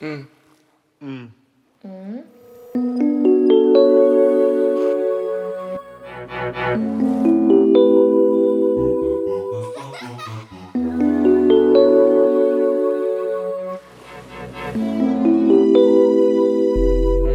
Um. 0.00 0.26
Hum. 1.02 1.30
Um 1.84 3.26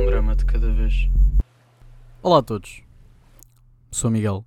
drama 0.05 0.35
de 0.35 0.45
cada 0.45 0.71
vez. 0.71 1.09
Olá 2.23 2.39
a 2.39 2.43
todos, 2.43 2.83
sou 3.91 4.11
Miguel 4.11 4.45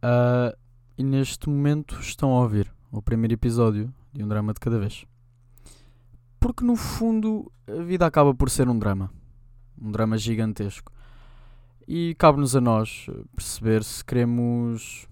Ah, 0.00 0.56
e 0.96 1.02
neste 1.02 1.48
momento 1.48 1.98
estão 2.00 2.32
a 2.32 2.40
ouvir 2.40 2.72
o 2.90 3.02
primeiro 3.02 3.34
episódio 3.34 3.92
de 4.12 4.22
Um 4.24 4.28
Drama 4.28 4.54
de 4.54 4.60
Cada 4.60 4.78
Vez. 4.78 5.04
Porque 6.40 6.64
no 6.64 6.76
fundo 6.76 7.50
a 7.66 7.82
vida 7.82 8.06
acaba 8.06 8.34
por 8.34 8.50
ser 8.50 8.68
um 8.68 8.78
drama, 8.78 9.10
um 9.80 9.90
drama 9.90 10.16
gigantesco. 10.16 10.92
E 11.86 12.14
cabe-nos 12.18 12.54
a 12.54 12.60
nós 12.60 13.06
perceber 13.34 13.82
se 13.82 14.04
queremos 14.04 15.06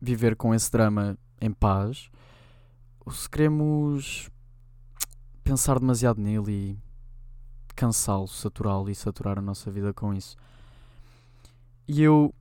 viver 0.00 0.34
com 0.34 0.54
esse 0.54 0.70
drama 0.70 1.16
em 1.40 1.52
paz 1.52 2.10
ou 3.04 3.12
se 3.12 3.28
queremos 3.28 4.28
pensar 5.44 5.78
demasiado 5.78 6.20
nele 6.20 6.52
e 6.52 6.78
cansá-lo, 7.74 8.28
saturá-lo 8.28 8.90
e 8.90 8.94
saturar 8.94 9.38
a 9.38 9.42
nossa 9.42 9.70
vida 9.70 9.92
com 9.92 10.12
isso. 10.12 10.36
E 11.86 12.02
eu, 12.02 12.34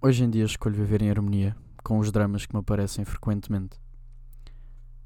hoje 0.00 0.24
em 0.24 0.30
dia, 0.30 0.44
escolho 0.44 0.74
viver 0.74 1.02
em 1.02 1.10
harmonia 1.10 1.56
com 1.84 1.98
os 1.98 2.10
dramas 2.10 2.46
que 2.46 2.54
me 2.54 2.60
aparecem 2.60 3.04
frequentemente. 3.04 3.78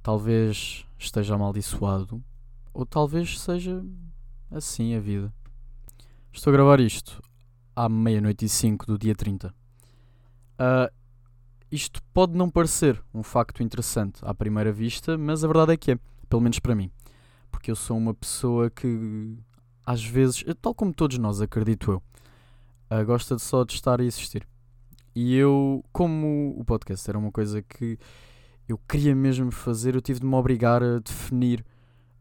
Talvez 0.03 0.87
esteja 0.99 1.35
amaldiçoado, 1.35 2.23
ou 2.73 2.87
talvez 2.87 3.39
seja 3.39 3.85
assim 4.51 4.95
a 4.95 5.01
vida. 5.01 5.33
Estou 6.33 6.51
a 6.51 6.55
gravar 6.55 6.81
isto 6.81 7.23
à 7.75 7.89
meia-noite 7.89 8.45
e 8.45 8.49
cinco 8.49 8.87
do 8.87 8.99
dia 8.99 9.15
30. 9.15 9.55
Ah, 10.59 10.91
isto 11.71 12.03
pode 12.13 12.37
não 12.37 12.51
parecer 12.51 13.03
um 13.13 13.23
facto 13.23 13.63
interessante 13.63 14.21
à 14.23 14.35
primeira 14.35 14.73
vista, 14.73 15.17
mas 15.17 15.45
a 15.45 15.47
verdade 15.47 15.73
é 15.73 15.77
que 15.77 15.93
é, 15.93 15.99
pelo 16.29 16.43
menos 16.43 16.59
para 16.59 16.75
mim. 16.75 16.91
Porque 17.51 17.71
eu 17.71 17.77
sou 17.77 17.97
uma 17.97 18.15
pessoa 18.15 18.71
que 18.71 19.37
às 19.85 20.05
vezes, 20.05 20.45
tal 20.61 20.75
como 20.75 20.93
todos 20.93 21.19
nós, 21.19 21.41
acredito 21.41 21.93
eu, 21.93 22.03
ah, 22.89 23.03
gosta 23.03 23.37
de 23.37 23.43
só 23.43 23.65
de 23.65 23.75
estar 23.75 24.01
e 24.01 24.07
existir. 24.07 24.47
E 25.15 25.35
eu, 25.35 25.85
como 25.93 26.55
o 26.59 26.65
podcast 26.65 27.09
era 27.09 27.19
uma 27.19 27.33
coisa 27.33 27.61
que 27.63 27.99
eu 28.73 28.79
queria 28.89 29.15
mesmo 29.15 29.51
fazer, 29.51 29.95
eu 29.95 30.01
tive 30.01 30.21
de 30.21 30.27
me 30.27 30.35
obrigar 30.35 30.83
a 30.83 30.99
definir 30.99 31.65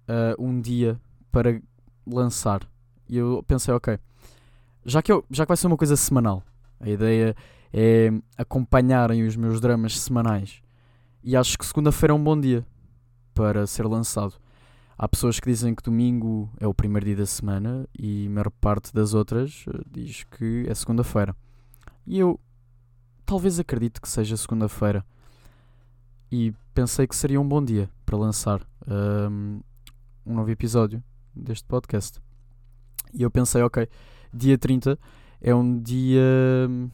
ah, 0.07 0.35
um 0.39 0.59
dia 0.59 0.99
para 1.31 1.61
lançar. 2.05 2.67
E 3.07 3.17
eu 3.17 3.43
pensei, 3.47 3.73
ok, 3.73 3.99
já 4.85 5.01
que, 5.01 5.11
eu, 5.11 5.23
já 5.29 5.45
que 5.45 5.49
vai 5.49 5.57
ser 5.57 5.67
uma 5.67 5.77
coisa 5.77 5.95
semanal, 5.95 6.43
a 6.79 6.89
ideia 6.89 7.35
é 7.71 8.11
acompanharem 8.37 9.23
os 9.23 9.35
meus 9.35 9.61
dramas 9.61 9.99
semanais. 9.99 10.61
E 11.23 11.35
acho 11.35 11.57
que 11.57 11.65
segunda-feira 11.65 12.13
é 12.13 12.15
um 12.15 12.23
bom 12.23 12.39
dia 12.39 12.65
para 13.33 13.67
ser 13.67 13.85
lançado. 13.85 14.33
Há 14.97 15.07
pessoas 15.07 15.39
que 15.39 15.49
dizem 15.49 15.75
que 15.75 15.83
domingo 15.83 16.49
é 16.59 16.67
o 16.67 16.73
primeiro 16.73 17.05
dia 17.05 17.15
da 17.15 17.25
semana 17.25 17.87
e 17.97 18.27
a 18.27 18.29
maior 18.29 18.49
parte 18.49 18.93
das 18.93 19.13
outras 19.13 19.63
eh, 19.67 19.81
diz 19.89 20.23
que 20.23 20.65
é 20.67 20.73
segunda-feira. 20.73 21.35
E 22.05 22.19
eu 22.19 22.39
talvez 23.25 23.59
acredite 23.59 24.01
que 24.01 24.09
seja 24.09 24.35
segunda-feira. 24.35 25.05
E 26.31 26.53
pensei 26.75 27.07
que 27.07 27.15
seria 27.15 27.41
um 27.41 27.47
bom 27.47 27.63
dia 27.63 27.89
para 28.05 28.15
lançar 28.15 28.61
ahm, 28.87 29.61
um 30.23 30.33
novo 30.35 30.51
episódio 30.51 31.03
deste 31.35 31.65
podcast. 31.65 32.19
E 33.11 33.23
eu 33.23 33.31
pensei, 33.31 33.63
ok, 33.63 33.87
dia 34.31 34.57
30 34.57 34.99
é 35.41 35.55
um 35.55 35.79
dia 35.79 36.21
hum, 36.69 36.89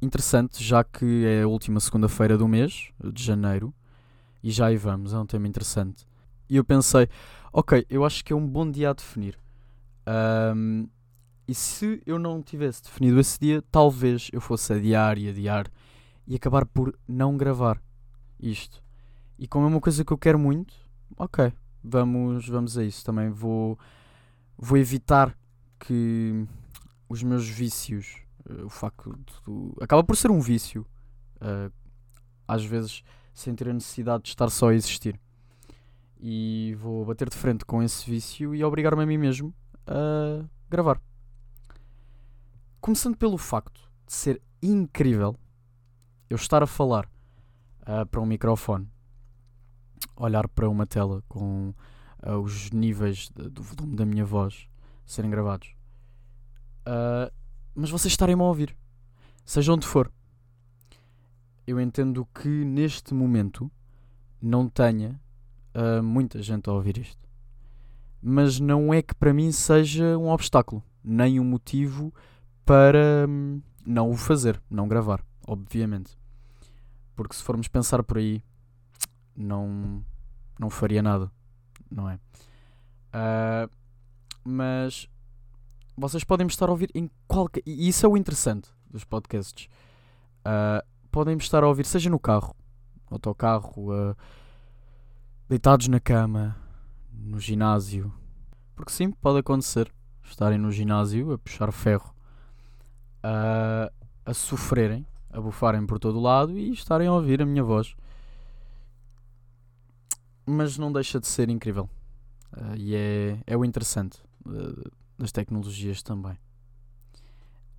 interessante, 0.00 0.64
já 0.64 0.82
que 0.82 1.26
é 1.26 1.42
a 1.42 1.48
última 1.48 1.80
segunda-feira 1.80 2.38
do 2.38 2.48
mês, 2.48 2.90
de 3.12 3.22
janeiro, 3.22 3.74
e 4.42 4.50
já 4.50 4.66
aí 4.66 4.76
vamos, 4.78 5.12
é 5.12 5.18
um 5.18 5.26
tema 5.26 5.46
interessante. 5.46 6.06
E 6.48 6.56
eu 6.56 6.64
pensei, 6.64 7.10
ok, 7.52 7.84
eu 7.90 8.06
acho 8.06 8.24
que 8.24 8.32
é 8.32 8.36
um 8.36 8.46
bom 8.46 8.70
dia 8.70 8.88
a 8.88 8.94
definir. 8.94 9.38
Ahm, 10.06 10.86
e 11.46 11.54
se 11.54 12.02
eu 12.06 12.18
não 12.18 12.42
tivesse 12.42 12.82
definido 12.82 13.20
esse 13.20 13.38
dia, 13.38 13.62
talvez 13.70 14.30
eu 14.32 14.40
fosse 14.40 14.72
adiar 14.72 15.18
e 15.18 15.28
adiar 15.28 15.66
e 16.26 16.34
acabar 16.34 16.64
por 16.64 16.98
não 17.06 17.36
gravar 17.36 17.78
isto. 18.40 18.82
E 19.38 19.46
como 19.46 19.66
é 19.66 19.68
uma 19.68 19.80
coisa 19.80 20.04
que 20.04 20.12
eu 20.12 20.18
quero 20.18 20.38
muito, 20.38 20.74
ok, 21.16 21.52
vamos, 21.82 22.48
vamos 22.48 22.76
a 22.76 22.84
isso. 22.84 23.04
Também 23.04 23.30
vou, 23.30 23.78
vou 24.56 24.78
evitar 24.78 25.36
que 25.78 26.46
os 27.08 27.22
meus 27.22 27.48
vícios, 27.48 28.22
eh, 28.48 28.64
o 28.64 28.68
facto 28.68 29.12
de. 29.12 29.82
acaba 29.82 30.02
por 30.02 30.16
ser 30.16 30.30
um 30.30 30.40
vício, 30.40 30.84
eh, 31.40 31.70
às 32.46 32.64
vezes 32.64 33.02
sentir 33.32 33.68
a 33.68 33.72
necessidade 33.72 34.24
de 34.24 34.30
estar 34.30 34.50
só 34.50 34.70
a 34.70 34.74
existir. 34.74 35.18
E 36.20 36.76
vou 36.80 37.04
bater 37.04 37.28
de 37.30 37.36
frente 37.36 37.64
com 37.64 37.82
esse 37.82 38.08
vício 38.10 38.54
e 38.54 38.64
obrigar-me 38.64 39.02
a 39.04 39.06
mim 39.06 39.18
mesmo 39.18 39.54
a 39.86 40.44
gravar. 40.68 41.00
Começando 42.80 43.16
pelo 43.16 43.38
facto 43.38 43.80
de 44.04 44.12
ser 44.12 44.42
incrível 44.60 45.36
eu 46.28 46.36
estar 46.36 46.62
a 46.62 46.66
falar 46.66 47.08
ah, 47.88 48.04
para 48.06 48.20
um 48.20 48.26
microfone, 48.26 48.86
olhar 50.14 50.46
para 50.48 50.68
uma 50.68 50.86
tela 50.86 51.22
com 51.28 51.72
ah, 52.22 52.36
os 52.38 52.70
níveis 52.70 53.30
de- 53.34 53.48
do 53.48 53.62
volume 53.62 53.96
da 53.96 54.04
minha 54.06 54.24
voz 54.24 54.68
serem 55.06 55.30
gravados, 55.30 55.74
Ah, 56.86 57.32
mas 57.74 57.90
vocês 57.90 58.12
estarem-me 58.12 58.42
a 58.42 58.44
ouvir, 58.46 58.76
seja 59.44 59.72
onde 59.72 59.86
for. 59.86 60.12
Eu 61.66 61.80
entendo 61.80 62.26
que 62.34 62.48
neste 62.48 63.12
momento 63.14 63.70
não 64.40 64.68
tenha 64.68 65.20
muita 66.02 66.42
gente 66.42 66.68
a 66.68 66.72
ouvir 66.72 66.98
isto, 66.98 67.28
mas 68.20 68.58
não 68.58 68.92
é 68.92 69.00
que 69.00 69.14
para 69.14 69.32
mim 69.32 69.52
seja 69.52 70.18
um 70.18 70.28
obstáculo, 70.28 70.82
nem 71.04 71.38
um 71.38 71.44
motivo 71.44 72.12
para 72.64 73.26
hum, 73.28 73.62
não 73.86 74.10
o 74.10 74.16
fazer, 74.16 74.60
não 74.68 74.88
gravar, 74.88 75.22
obviamente. 75.46 76.17
Porque 77.18 77.34
se 77.34 77.42
formos 77.42 77.66
pensar 77.66 78.00
por 78.04 78.18
aí, 78.18 78.40
não, 79.34 80.04
não 80.56 80.70
faria 80.70 81.02
nada, 81.02 81.28
não 81.90 82.08
é? 82.08 82.16
Ah, 83.12 83.68
mas 84.44 85.08
vocês 85.96 86.22
podem 86.22 86.44
me 86.44 86.52
estar 86.52 86.68
a 86.68 86.70
ouvir 86.70 86.92
em 86.94 87.10
qualquer. 87.26 87.60
E 87.66 87.88
isso 87.88 88.06
é 88.06 88.08
o 88.08 88.16
interessante 88.16 88.70
dos 88.88 89.02
podcasts. 89.02 89.68
Ah, 90.44 90.84
podem 91.10 91.34
me 91.34 91.42
estar 91.42 91.64
a 91.64 91.66
ouvir, 91.66 91.86
seja 91.86 92.08
no 92.08 92.20
carro, 92.20 92.54
autocarro, 93.10 93.92
ah, 93.92 94.16
deitados 95.48 95.88
na 95.88 95.98
cama, 95.98 96.56
no 97.12 97.40
ginásio. 97.40 98.14
Porque 98.76 98.92
sim, 98.92 99.10
pode 99.10 99.40
acontecer. 99.40 99.92
Estarem 100.22 100.56
no 100.56 100.70
ginásio 100.70 101.32
a 101.32 101.38
puxar 101.38 101.72
ferro 101.72 102.14
a, 103.24 103.90
a 104.24 104.34
sofrerem, 104.34 105.04
a 105.30 105.40
bufarem 105.40 105.86
por 105.86 105.98
todo 105.98 106.18
o 106.18 106.22
lado 106.22 106.56
e 106.58 106.70
estarem 106.72 107.08
a 107.08 107.12
ouvir 107.12 107.42
a 107.42 107.46
minha 107.46 107.62
voz. 107.62 107.94
Mas 110.46 110.78
não 110.78 110.90
deixa 110.90 111.20
de 111.20 111.26
ser 111.26 111.50
incrível. 111.50 111.88
Ah, 112.52 112.74
e 112.76 112.94
é, 112.94 113.38
é 113.46 113.56
o 113.56 113.64
interessante 113.64 114.22
ah, 114.46 114.90
das 115.18 115.32
tecnologias 115.32 116.02
também. 116.02 116.38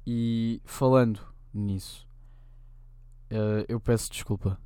E 0.05 0.61
falando 0.65 1.19
nisso, 1.53 2.07
ah, 3.31 3.65
eu 3.67 3.79
peço 3.79 4.11
desculpa. 4.11 4.59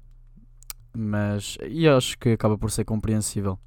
Mas, 0.96 1.58
e 1.68 1.88
acho 1.88 2.18
que 2.20 2.30
acaba 2.30 2.58
por 2.58 2.70
ser 2.70 2.86
compreensível. 2.86 3.58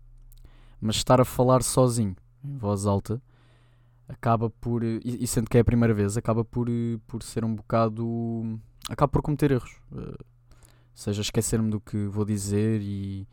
Mas 0.80 0.96
estar 0.96 1.20
a 1.20 1.24
falar 1.24 1.62
sozinho, 1.62 2.14
em 2.44 2.56
voz 2.56 2.86
alta, 2.86 3.20
acaba 4.08 4.48
por, 4.48 4.84
e, 4.84 5.00
e 5.04 5.26
sendo 5.26 5.48
que 5.50 5.56
é 5.56 5.60
a 5.60 5.64
primeira 5.64 5.92
vez, 5.92 6.16
acaba 6.16 6.44
por, 6.44 6.68
por 7.06 7.22
ser 7.22 7.44
um 7.44 7.54
bocado. 7.54 8.60
Acaba 8.88 9.10
por 9.10 9.22
cometer 9.22 9.50
erros. 9.52 9.76
Eh, 9.94 10.24
seja 10.94 11.20
esquecer-me 11.22 11.70
do 11.70 11.80
que 11.80 12.06
vou 12.06 12.24
dizer 12.24 12.80
e 12.82 13.26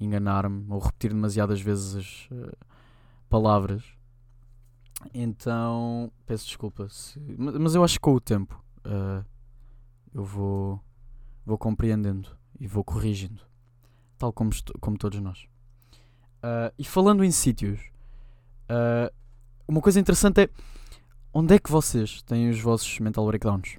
enganar-me 0.00 0.66
ou 0.70 0.78
repetir 0.80 1.12
demasiadas 1.12 1.60
vezes 1.60 1.94
as 1.96 2.28
eh, 2.32 2.52
palavras. 3.28 3.82
Então, 5.12 6.10
peço 6.26 6.46
desculpa. 6.46 6.88
se- 6.88 7.18
ma- 7.38 7.52
mas 7.58 7.74
eu 7.74 7.84
acho 7.84 7.94
que 7.94 8.00
com 8.00 8.14
o 8.14 8.20
tempo 8.20 8.62
eh, 8.84 9.24
eu 10.14 10.24
vou, 10.24 10.80
vou 11.44 11.58
compreendendo 11.58 12.28
e 12.58 12.66
vou 12.66 12.82
corrigindo. 12.84 13.42
Tal 14.18 14.32
como, 14.32 14.50
como 14.80 14.96
todos 14.96 15.20
nós. 15.20 15.46
E 16.78 16.84
falando 16.84 17.24
em 17.24 17.30
sítios, 17.30 17.80
uma 19.66 19.80
coisa 19.80 19.98
interessante 19.98 20.42
é 20.42 20.48
onde 21.32 21.54
é 21.54 21.58
que 21.58 21.70
vocês 21.70 22.22
têm 22.22 22.48
os 22.50 22.60
vossos 22.60 22.98
mental 23.00 23.26
breakdowns? 23.26 23.78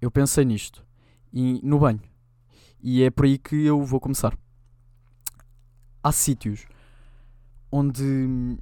Eu 0.00 0.10
pensei 0.10 0.44
nisto 0.44 0.84
e 1.32 1.60
no 1.62 1.78
banho. 1.78 2.00
E 2.80 3.02
é 3.02 3.10
por 3.10 3.24
aí 3.24 3.38
que 3.38 3.56
eu 3.64 3.84
vou 3.84 3.98
começar. 3.98 4.36
Há 6.02 6.12
sítios 6.12 6.66
onde 7.70 8.56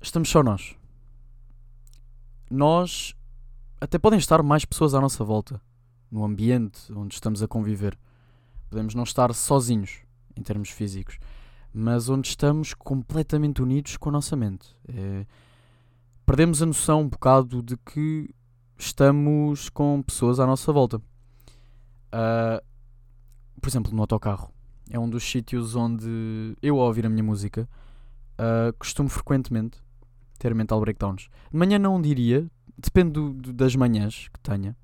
estamos 0.00 0.28
só 0.28 0.42
nós. 0.42 0.74
Nós 2.50 3.14
até 3.80 3.98
podem 3.98 4.18
estar 4.18 4.42
mais 4.42 4.64
pessoas 4.64 4.94
à 4.94 5.00
nossa 5.00 5.22
volta, 5.22 5.60
no 6.10 6.24
ambiente 6.24 6.92
onde 6.92 7.14
estamos 7.14 7.42
a 7.42 7.48
conviver. 7.48 7.98
Podemos 8.68 8.94
não 8.94 9.04
estar 9.04 9.34
sozinhos 9.34 10.00
em 10.36 10.42
termos 10.42 10.70
físicos, 10.70 11.18
mas 11.72 12.08
onde 12.08 12.28
estamos 12.28 12.74
completamente 12.74 13.62
unidos 13.62 13.96
com 13.96 14.08
a 14.08 14.12
nossa 14.12 14.34
mente. 14.34 14.74
É, 14.88 15.26
perdemos 16.24 16.62
a 16.62 16.66
noção 16.66 17.02
um 17.02 17.08
bocado 17.08 17.62
de 17.62 17.76
que 17.76 18.34
estamos 18.80 19.68
com 19.68 20.02
pessoas 20.02 20.40
à 20.40 20.46
nossa 20.46 20.72
volta. 20.72 20.96
Uh, 22.08 22.64
por 23.60 23.68
exemplo, 23.68 23.92
no 23.92 24.00
autocarro. 24.00 24.50
É 24.88 24.98
um 24.98 25.08
dos 25.08 25.22
sítios 25.22 25.76
onde 25.76 26.56
eu, 26.62 26.80
ao 26.80 26.86
ouvir 26.86 27.06
a 27.06 27.08
minha 27.08 27.22
música, 27.22 27.68
uh, 28.38 28.72
costumo 28.78 29.08
frequentemente 29.08 29.78
ter 30.38 30.54
mental 30.54 30.80
breakdowns. 30.80 31.28
De 31.50 31.56
manhã 31.56 31.78
não 31.78 32.00
diria, 32.00 32.50
depende 32.76 33.12
do, 33.12 33.34
do, 33.34 33.52
das 33.52 33.76
manhãs 33.76 34.28
que 34.28 34.40
tenha. 34.40 34.74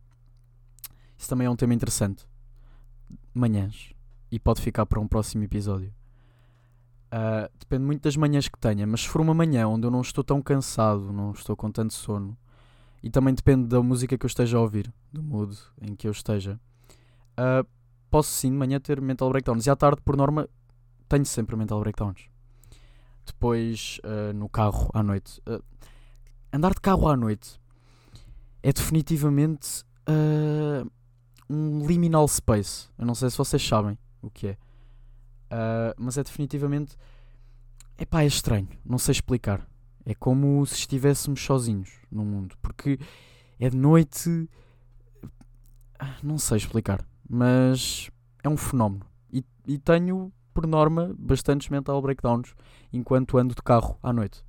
Isso 1.16 1.28
também 1.28 1.46
é 1.46 1.50
um 1.50 1.56
tema 1.56 1.74
interessante. 1.74 2.26
Manhãs. 3.32 3.92
E 4.30 4.38
pode 4.38 4.60
ficar 4.60 4.84
para 4.84 5.00
um 5.00 5.08
próximo 5.08 5.42
episódio. 5.42 5.92
Uh, 7.06 7.50
depende 7.58 7.84
muito 7.84 8.02
das 8.02 8.16
manhãs 8.16 8.46
que 8.46 8.58
tenha, 8.58 8.86
mas 8.86 9.00
se 9.00 9.08
for 9.08 9.22
uma 9.22 9.32
manhã 9.32 9.66
onde 9.66 9.86
eu 9.86 9.90
não 9.90 10.02
estou 10.02 10.22
tão 10.22 10.42
cansado, 10.42 11.12
não 11.12 11.30
estou 11.30 11.56
com 11.56 11.70
tanto 11.70 11.94
sono, 11.94 12.36
e 13.06 13.10
também 13.10 13.32
depende 13.32 13.68
da 13.68 13.80
música 13.80 14.18
que 14.18 14.26
eu 14.26 14.26
esteja 14.26 14.58
a 14.58 14.60
ouvir, 14.60 14.92
do 15.12 15.22
mood 15.22 15.56
em 15.80 15.94
que 15.94 16.08
eu 16.08 16.10
esteja, 16.10 16.58
uh, 17.38 17.64
posso 18.10 18.30
sim 18.30 18.50
de 18.50 18.56
manhã 18.56 18.80
ter 18.80 19.00
mental 19.00 19.30
breakdowns. 19.30 19.64
E 19.64 19.70
à 19.70 19.76
tarde, 19.76 20.02
por 20.04 20.16
norma, 20.16 20.48
tenho 21.08 21.24
sempre 21.24 21.54
mental 21.54 21.78
breakdowns. 21.78 22.28
Depois, 23.24 24.00
uh, 24.02 24.32
no 24.34 24.48
carro 24.48 24.90
à 24.92 25.04
noite. 25.04 25.40
Uh, 25.46 25.62
andar 26.52 26.74
de 26.74 26.80
carro 26.80 27.06
à 27.06 27.16
noite 27.16 27.60
é 28.60 28.72
definitivamente 28.72 29.84
um 31.48 31.86
liminal 31.86 32.26
space. 32.26 32.88
Eu 32.98 33.06
não 33.06 33.14
sei 33.14 33.30
se 33.30 33.38
vocês 33.38 33.64
sabem 33.64 33.96
o 34.20 34.28
que 34.28 34.48
é. 34.48 34.56
mas 35.96 36.18
é 36.18 36.24
definitivamente. 36.24 36.96
Epá, 37.96 38.22
é 38.22 38.26
estranho. 38.26 38.68
Não 38.84 38.98
sei 38.98 39.12
explicar. 39.12 39.64
É 40.06 40.14
como 40.14 40.64
se 40.64 40.76
estivéssemos 40.76 41.42
sozinhos 41.42 41.90
no 42.10 42.24
mundo. 42.24 42.56
Porque 42.62 42.98
é 43.58 43.68
de 43.68 43.76
noite. 43.76 44.48
Não 46.22 46.38
sei 46.38 46.58
explicar. 46.58 47.04
Mas 47.28 48.08
é 48.42 48.48
um 48.48 48.56
fenómeno. 48.56 49.04
E, 49.32 49.44
e 49.66 49.76
tenho 49.78 50.32
por 50.54 50.66
norma, 50.66 51.14
bastantes 51.18 51.68
mental 51.68 52.00
breakdowns 52.00 52.54
enquanto 52.90 53.36
ando 53.36 53.54
de 53.54 53.60
carro 53.62 53.98
à 54.02 54.10
noite. 54.10 54.42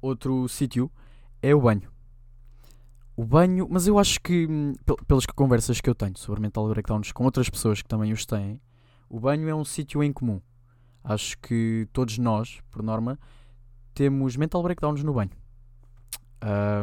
Outro 0.00 0.46
sítio 0.46 0.88
é 1.42 1.52
o 1.52 1.60
banho. 1.60 1.90
O 3.16 3.24
banho, 3.24 3.66
mas 3.68 3.88
eu 3.88 3.98
acho 3.98 4.20
que, 4.20 4.46
hum, 4.46 4.74
pelas 5.08 5.26
conversas 5.26 5.80
que 5.80 5.90
eu 5.90 5.94
tenho 5.94 6.16
sobre 6.16 6.40
mental 6.40 6.68
breakdowns 6.68 7.10
com 7.10 7.24
outras 7.24 7.50
pessoas 7.50 7.82
que 7.82 7.88
também 7.88 8.12
os 8.12 8.24
têm, 8.24 8.60
o 9.08 9.18
banho 9.18 9.48
é 9.48 9.54
um 9.54 9.64
sítio 9.64 10.00
em 10.04 10.12
comum. 10.12 10.40
Acho 11.02 11.36
que 11.38 11.88
todos 11.92 12.16
nós, 12.18 12.60
por 12.70 12.80
norma, 12.80 13.18
temos 13.98 14.36
mental 14.36 14.62
breakdowns 14.62 15.02
no 15.02 15.12
banho. 15.12 15.32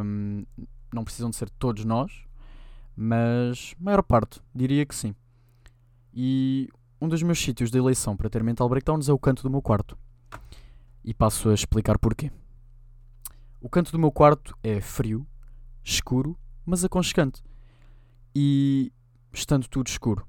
Um, 0.04 0.46
não 0.94 1.06
precisam 1.06 1.30
de 1.30 1.38
ser 1.38 1.50
todos 1.50 1.86
nós, 1.86 2.12
mas 2.94 3.74
maior 3.80 4.04
parte, 4.04 4.42
diria 4.54 4.86
que 4.86 4.94
sim. 4.94 5.16
E 6.14 6.68
um 7.00 7.08
dos 7.08 7.24
meus 7.24 7.40
sítios 7.40 7.72
de 7.72 7.78
eleição 7.78 8.18
para 8.18 8.30
ter 8.30 8.44
mental 8.44 8.68
breakdowns 8.68 9.08
é 9.08 9.14
o 9.14 9.18
canto 9.18 9.44
do 9.44 9.50
meu 9.50 9.62
quarto. 9.62 9.98
E 11.06 11.14
passo 11.14 11.50
a 11.50 11.54
explicar 11.54 11.98
porquê. 11.98 12.30
O 13.62 13.70
canto 13.70 13.94
do 13.94 14.00
meu 14.00 14.12
quarto 14.12 14.54
é 14.62 14.82
frio, 14.82 15.26
escuro, 15.86 16.38
mas 16.66 16.84
aconchegante. 16.84 17.42
E 18.36 18.92
estando 19.32 19.70
tudo 19.70 19.88
escuro, 19.88 20.28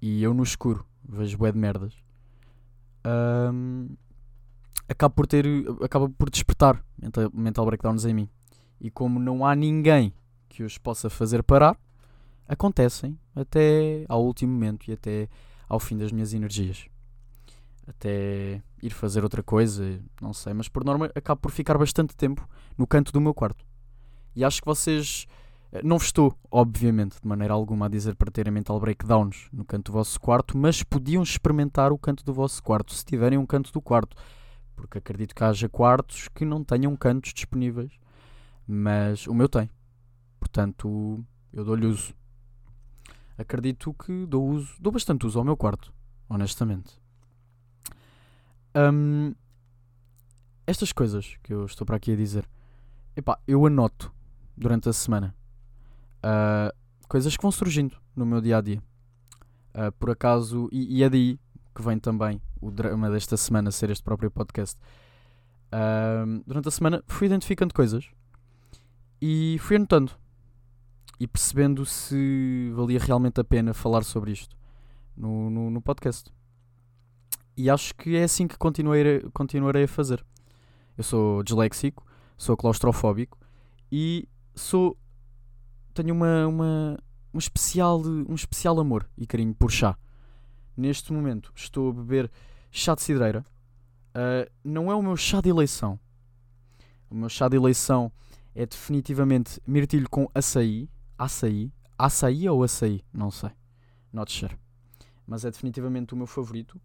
e 0.00 0.22
eu 0.22 0.32
no 0.32 0.44
escuro 0.44 0.86
vejo 1.04 1.36
bué 1.36 1.50
de 1.50 1.58
merdas, 1.58 1.92
um, 3.52 3.96
acaba 4.92 5.12
por 5.12 5.26
ter 5.26 5.44
acaba 5.82 6.08
por 6.08 6.30
despertar 6.30 6.82
mental, 7.00 7.30
mental 7.32 7.66
breakdowns 7.66 8.04
em 8.04 8.14
mim. 8.14 8.28
E 8.80 8.90
como 8.90 9.18
não 9.18 9.44
há 9.44 9.54
ninguém 9.54 10.12
que 10.48 10.62
os 10.62 10.78
possa 10.78 11.08
fazer 11.08 11.42
parar, 11.42 11.78
acontecem 12.48 13.18
até 13.34 14.04
ao 14.08 14.24
último 14.24 14.52
momento 14.52 14.88
e 14.88 14.92
até 14.92 15.28
ao 15.68 15.80
fim 15.80 15.96
das 15.96 16.12
minhas 16.12 16.34
energias. 16.34 16.86
Até 17.86 18.62
ir 18.82 18.90
fazer 18.90 19.24
outra 19.24 19.42
coisa, 19.42 20.00
não 20.20 20.32
sei, 20.32 20.52
mas 20.52 20.68
por 20.68 20.84
norma 20.84 21.10
acabo 21.14 21.40
por 21.40 21.50
ficar 21.50 21.78
bastante 21.78 22.14
tempo 22.14 22.46
no 22.76 22.86
canto 22.86 23.12
do 23.12 23.20
meu 23.20 23.34
quarto. 23.34 23.64
E 24.34 24.44
acho 24.44 24.60
que 24.60 24.66
vocês. 24.66 25.26
Eh, 25.72 25.82
não 25.82 25.96
estou, 25.96 26.36
obviamente, 26.50 27.20
de 27.20 27.26
maneira 27.26 27.54
alguma 27.54 27.86
a 27.86 27.88
dizer 27.88 28.14
para 28.14 28.30
terem 28.30 28.52
mental 28.52 28.78
breakdowns 28.78 29.48
no 29.52 29.64
canto 29.64 29.90
do 29.90 29.94
vosso 29.94 30.20
quarto, 30.20 30.56
mas 30.56 30.82
podiam 30.82 31.22
experimentar 31.22 31.92
o 31.92 31.98
canto 31.98 32.24
do 32.24 32.32
vosso 32.32 32.62
quarto 32.62 32.92
se 32.94 33.04
tiverem 33.04 33.38
um 33.38 33.46
canto 33.46 33.72
do 33.72 33.80
quarto. 33.80 34.16
Porque 34.74 34.98
acredito 34.98 35.34
que 35.34 35.44
haja 35.44 35.68
quartos 35.68 36.28
que 36.28 36.44
não 36.44 36.64
tenham 36.64 36.94
cantos 36.96 37.32
disponíveis, 37.32 37.92
mas 38.66 39.26
o 39.26 39.34
meu 39.34 39.48
tem. 39.48 39.70
Portanto, 40.38 41.24
eu 41.52 41.64
dou-lhe 41.64 41.86
uso 41.86 42.14
acredito 43.42 43.92
que 43.94 44.26
dou 44.26 44.48
uso, 44.48 44.74
dou 44.80 44.92
bastante 44.92 45.26
uso 45.26 45.38
ao 45.38 45.44
meu 45.44 45.56
quarto, 45.56 45.92
honestamente. 46.28 46.98
Um, 48.74 49.34
estas 50.66 50.92
coisas 50.92 51.36
que 51.42 51.52
eu 51.52 51.66
estou 51.66 51.86
para 51.86 51.96
aqui 51.96 52.12
a 52.12 52.16
dizer, 52.16 52.48
epá, 53.14 53.38
eu 53.46 53.66
anoto 53.66 54.12
durante 54.56 54.88
a 54.88 54.92
semana 54.92 55.34
uh, 56.18 56.74
coisas 57.08 57.36
que 57.36 57.42
vão 57.42 57.52
surgindo 57.52 57.96
no 58.16 58.24
meu 58.24 58.40
dia 58.40 58.58
a 58.58 58.60
dia. 58.60 58.82
Uh, 59.74 59.92
por 59.98 60.10
acaso, 60.10 60.68
e, 60.72 60.98
e, 60.98 61.02
é 61.02 61.10
daí 61.10 61.38
que 61.74 61.82
vem 61.82 61.98
também 61.98 62.40
o 62.62 62.70
drama 62.70 63.10
desta 63.10 63.36
semana 63.36 63.70
ser 63.70 63.90
este 63.90 64.02
próprio 64.02 64.30
podcast. 64.30 64.80
Durante 66.46 66.68
a 66.68 66.70
semana 66.70 67.02
fui 67.06 67.26
identificando 67.26 67.74
coisas 67.74 68.08
e 69.20 69.56
fui 69.60 69.76
anotando 69.76 70.12
e 71.18 71.26
percebendo 71.26 71.84
se 71.84 72.72
valia 72.74 72.98
realmente 72.98 73.40
a 73.40 73.44
pena 73.44 73.74
falar 73.74 74.04
sobre 74.04 74.32
isto 74.32 74.56
no, 75.16 75.50
no, 75.50 75.70
no 75.70 75.82
podcast. 75.82 76.32
E 77.56 77.68
acho 77.68 77.94
que 77.94 78.16
é 78.16 78.24
assim 78.24 78.46
que 78.46 78.56
continuarei, 78.56 79.20
continuarei 79.32 79.84
a 79.84 79.88
fazer. 79.88 80.24
Eu 80.96 81.04
sou 81.04 81.42
disléxico, 81.42 82.06
sou 82.36 82.56
claustrofóbico 82.56 83.38
e 83.90 84.28
sou 84.54 84.96
tenho 85.94 86.14
uma, 86.14 86.46
uma, 86.46 86.98
um, 87.34 87.38
especial, 87.38 88.00
um 88.00 88.34
especial 88.34 88.78
amor 88.80 89.08
e 89.16 89.26
carinho 89.26 89.54
por 89.54 89.70
chá. 89.70 89.96
Neste 90.76 91.12
momento 91.12 91.52
estou 91.54 91.90
a 91.90 91.92
beber 91.92 92.30
chá 92.72 92.94
de 92.94 93.02
cidreira. 93.02 93.44
Uh, 94.16 94.50
não 94.64 94.90
é 94.90 94.94
o 94.94 95.02
meu 95.02 95.16
chá 95.16 95.40
de 95.40 95.50
eleição. 95.50 96.00
O 97.08 97.14
meu 97.14 97.28
chá 97.28 97.48
de 97.48 97.56
eleição 97.56 98.10
é 98.54 98.64
definitivamente 98.66 99.60
mirtilho 99.66 100.08
com 100.08 100.28
açaí, 100.34 100.88
açaí. 101.16 101.70
Açaí 101.98 102.48
ou 102.48 102.64
açaí? 102.64 103.04
Não 103.12 103.30
sei. 103.30 103.50
Not 104.12 104.32
sure. 104.32 104.58
Mas 105.26 105.44
é 105.44 105.50
definitivamente 105.50 106.14
o 106.14 106.16
meu 106.16 106.26
favorito. 106.26 106.80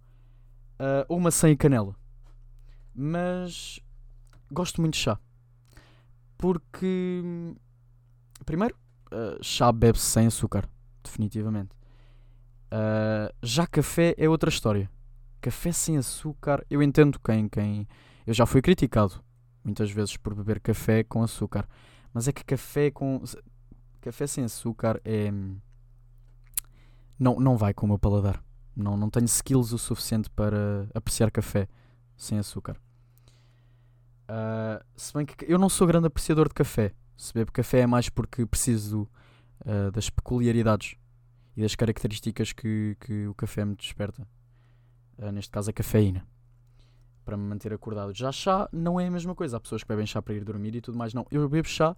Uh, 0.79 1.03
ou 1.08 1.20
maçã 1.20 1.50
e 1.50 1.58
canela. 1.58 1.96
Mas 2.94 3.79
gosto 4.51 4.82
muito 4.82 4.94
de 4.94 5.00
chá. 5.00 5.20
Porque, 6.38 7.34
primeiro, 8.46 8.75
uh, 9.12 9.44
chá 9.44 9.72
bebe-se 9.72 10.06
sem 10.06 10.27
açúcar. 10.27 10.70
Definitivamente. 11.03 11.72
Uh, 12.67 13.34
já 13.41 13.65
café 13.65 14.13
é 14.17 14.29
outra 14.29 14.50
história. 14.50 14.89
Café 15.41 15.72
sem 15.72 15.98
açúcar. 15.98 16.65
Eu 16.70 16.82
entendo 16.82 17.20
quem, 17.20 17.48
quem. 17.48 17.88
Eu 18.25 18.34
já 18.34 18.46
fui 18.46 18.62
criticado 18.62 19.24
muitas 19.63 19.91
vezes 19.91 20.15
por 20.17 20.34
beber 20.34 20.60
café 20.60 21.03
com 21.03 21.22
açúcar. 21.22 21.67
Mas 22.13 22.27
é 22.27 22.32
que 22.32 22.44
café 22.44 22.89
com 22.89 23.22
Café 24.08 24.25
sem 24.25 24.46
açúcar 24.46 25.01
é. 25.03 25.29
Não, 27.20 27.39
não 27.39 27.58
vai 27.58 27.74
com 27.74 27.86
o 27.86 27.89
meu 27.89 28.00
paladar. 28.00 28.41
Não, 28.75 28.96
não 28.96 29.10
tenho 29.10 29.25
skills 29.25 29.74
o 29.74 29.77
suficiente 29.77 30.29
para 30.29 30.88
apreciar 30.94 31.29
café 31.29 31.67
sem 32.15 32.39
açúcar. 32.39 32.77
Uh, 34.29 34.84
se 34.96 35.13
bem 35.13 35.25
que 35.25 35.36
eu 35.46 35.58
não 35.58 35.67
sou 35.67 35.86
grande 35.86 36.08
apreciador 36.08 36.48
de 36.48 36.53
café. 36.53 36.94
Se 37.17 37.34
bebo 37.34 37.51
café 37.51 37.79
é 37.79 37.88
mais 37.88 38.08
porque 38.08 38.46
preciso 38.46 39.10
uh, 39.65 39.91
das 39.91 40.10
peculiaridades 40.10 40.96
e 41.56 41.62
das 41.62 41.75
características 41.75 42.53
que, 42.53 42.96
que 43.00 43.27
o 43.27 43.34
café 43.34 43.65
me 43.65 43.75
desperta. 43.75 44.27
Uh, 45.17 45.31
neste 45.31 45.51
caso, 45.51 45.69
a 45.69 45.74
cafeína. 45.74 46.25
Para 47.25 47.36
me 47.36 47.43
manter 47.43 47.74
acordado. 47.74 48.13
Já 48.13 48.31
chá 48.31 48.69
não 48.71 49.00
é 49.00 49.07
a 49.07 49.12
mesma 49.12 49.36
coisa. 49.36 49.57
Há 49.57 49.59
pessoas 49.59 49.83
que 49.83 49.89
bebem 49.89 50.05
chá 50.05 50.21
para 50.21 50.33
ir 50.33 50.43
dormir 50.43 50.75
e 50.75 50.81
tudo 50.81 50.97
mais. 50.97 51.13
Não. 51.13 51.25
Eu 51.31 51.47
bebo 51.50 51.67
chá 51.67 51.95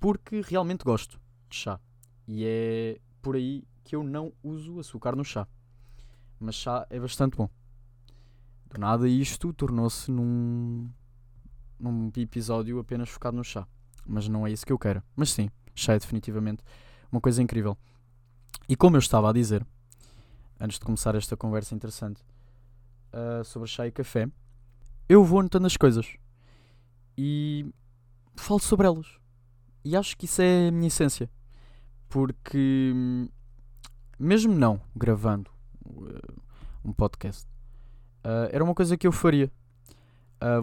porque 0.00 0.40
realmente 0.40 0.84
gosto 0.84 1.20
de 1.48 1.56
chá. 1.56 1.78
E 2.26 2.44
é 2.44 3.00
por 3.20 3.36
aí 3.36 3.64
que 3.82 3.94
eu 3.94 4.02
não 4.02 4.32
uso 4.42 4.78
açúcar 4.78 5.14
no 5.14 5.24
chá. 5.24 5.46
Mas 6.40 6.54
chá 6.54 6.86
é 6.88 6.98
bastante 6.98 7.36
bom. 7.36 7.48
Do 8.70 8.80
nada 8.80 9.08
isto 9.08 9.52
tornou-se 9.52 10.10
num, 10.10 10.90
num 11.78 12.10
episódio 12.16 12.78
apenas 12.78 13.08
focado 13.08 13.36
no 13.36 13.44
chá. 13.44 13.66
Mas 14.06 14.28
não 14.28 14.46
é 14.46 14.50
isso 14.50 14.64
que 14.64 14.72
eu 14.72 14.78
quero. 14.78 15.02
Mas 15.14 15.30
sim, 15.30 15.50
chá 15.74 15.94
é 15.94 15.98
definitivamente 15.98 16.62
uma 17.10 17.20
coisa 17.20 17.42
incrível. 17.42 17.76
E 18.68 18.74
como 18.76 18.96
eu 18.96 19.00
estava 19.00 19.28
a 19.28 19.32
dizer, 19.32 19.66
antes 20.58 20.78
de 20.78 20.84
começar 20.84 21.14
esta 21.14 21.36
conversa 21.36 21.74
interessante 21.74 22.22
uh, 23.14 23.44
sobre 23.44 23.68
chá 23.68 23.86
e 23.86 23.92
café, 23.92 24.28
eu 25.08 25.24
vou 25.24 25.40
anotando 25.40 25.66
as 25.66 25.76
coisas 25.76 26.16
e 27.16 27.66
falo 28.36 28.60
sobre 28.60 28.86
elas. 28.86 29.06
E 29.84 29.96
acho 29.96 30.16
que 30.16 30.24
isso 30.24 30.42
é 30.42 30.68
a 30.68 30.72
minha 30.72 30.88
essência. 30.88 31.30
Porque, 32.08 32.92
mesmo 34.18 34.54
não 34.54 34.80
gravando 34.94 35.50
uh, 35.86 36.42
um 36.84 36.92
podcast, 36.92 37.46
uh, 38.24 38.48
era 38.50 38.62
uma 38.62 38.74
coisa 38.74 38.96
que 38.96 39.06
eu 39.06 39.12
faria. 39.12 39.50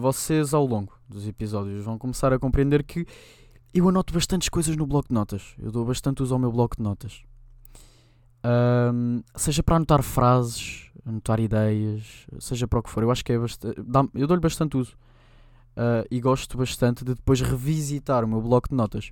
Vocês, 0.00 0.54
ao 0.54 0.64
longo 0.64 0.96
dos 1.08 1.26
episódios, 1.26 1.84
vão 1.84 1.98
começar 1.98 2.32
a 2.32 2.38
compreender 2.38 2.84
que 2.84 3.04
eu 3.74 3.88
anoto 3.88 4.14
bastantes 4.14 4.48
coisas 4.48 4.76
no 4.76 4.86
bloco 4.86 5.08
de 5.08 5.14
notas. 5.14 5.56
Eu 5.58 5.72
dou 5.72 5.84
bastante 5.84 6.22
uso 6.22 6.32
ao 6.32 6.38
meu 6.38 6.52
bloco 6.52 6.76
de 6.76 6.82
notas. 6.84 7.24
Seja 9.36 9.62
para 9.62 9.76
anotar 9.76 10.02
frases, 10.02 10.90
anotar 11.06 11.40
ideias, 11.40 12.26
seja 12.38 12.66
para 12.66 12.78
o 12.78 12.82
que 12.82 12.90
for. 12.90 13.02
Eu 13.02 13.10
acho 13.10 13.24
que 13.24 13.32
é 13.32 13.38
bastante. 13.38 13.80
Eu 14.14 14.26
dou-lhe 14.26 14.42
bastante 14.42 14.76
uso. 14.76 14.96
Uh, 15.74 16.04
e 16.10 16.20
gosto 16.20 16.58
bastante 16.58 17.02
de 17.02 17.14
depois 17.14 17.40
revisitar 17.40 18.24
o 18.24 18.28
meu 18.28 18.42
bloco 18.42 18.68
de 18.68 18.74
notas. 18.74 19.10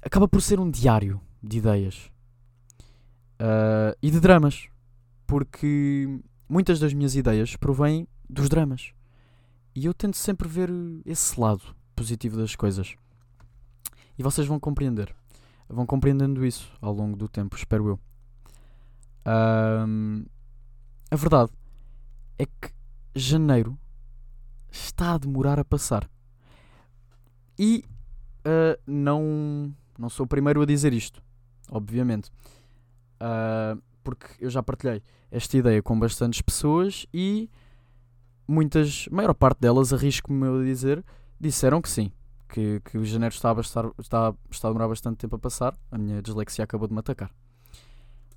Acaba 0.00 0.28
por 0.28 0.40
ser 0.40 0.60
um 0.60 0.70
diário 0.70 1.20
de 1.42 1.58
ideias 1.58 2.10
uh, 3.40 3.96
e 4.00 4.10
de 4.10 4.20
dramas, 4.20 4.68
porque 5.26 6.20
muitas 6.48 6.78
das 6.78 6.92
minhas 6.92 7.16
ideias 7.16 7.56
provêm 7.56 8.06
dos 8.28 8.48
dramas. 8.48 8.92
E 9.74 9.86
eu 9.86 9.94
tento 9.94 10.16
sempre 10.16 10.48
ver 10.48 10.70
esse 11.04 11.38
lado 11.38 11.62
positivo 11.96 12.36
das 12.36 12.54
coisas. 12.54 12.94
E 14.16 14.22
vocês 14.22 14.46
vão 14.46 14.60
compreender. 14.60 15.14
Vão 15.68 15.86
compreendendo 15.86 16.44
isso 16.44 16.70
ao 16.80 16.92
longo 16.92 17.16
do 17.16 17.28
tempo, 17.28 17.56
espero 17.56 17.88
eu. 17.88 18.09
Um, 19.26 20.24
a 21.10 21.16
verdade 21.16 21.50
é 22.38 22.46
que 22.46 22.72
janeiro 23.14 23.78
está 24.70 25.14
a 25.14 25.18
demorar 25.18 25.58
a 25.58 25.64
passar. 25.64 26.08
E 27.58 27.84
uh, 28.46 28.80
não, 28.86 29.74
não 29.98 30.08
sou 30.08 30.24
o 30.24 30.28
primeiro 30.28 30.62
a 30.62 30.66
dizer 30.66 30.92
isto, 30.92 31.22
obviamente. 31.70 32.30
Uh, 33.20 33.80
porque 34.02 34.26
eu 34.38 34.48
já 34.48 34.62
partilhei 34.62 35.02
esta 35.30 35.56
ideia 35.56 35.82
com 35.82 35.98
bastantes 35.98 36.40
pessoas 36.40 37.06
e 37.12 37.50
muitas, 38.48 39.06
a 39.10 39.14
maior 39.14 39.34
parte 39.34 39.60
delas, 39.60 39.92
arrisco-me 39.92 40.46
a 40.46 40.64
dizer, 40.64 41.04
disseram 41.38 41.82
que 41.82 41.88
sim. 41.88 42.12
Que, 42.48 42.80
que 42.80 42.98
o 42.98 43.04
janeiro 43.04 43.32
está 43.32 43.52
a, 43.52 43.60
estar, 43.60 43.84
está, 43.96 44.34
está 44.50 44.66
a 44.66 44.70
demorar 44.72 44.88
bastante 44.88 45.18
tempo 45.18 45.36
a 45.36 45.38
passar. 45.38 45.78
A 45.90 45.96
minha 45.96 46.20
dislexia 46.20 46.64
acabou 46.64 46.88
de 46.88 46.94
me 46.94 46.98
atacar. 46.98 47.30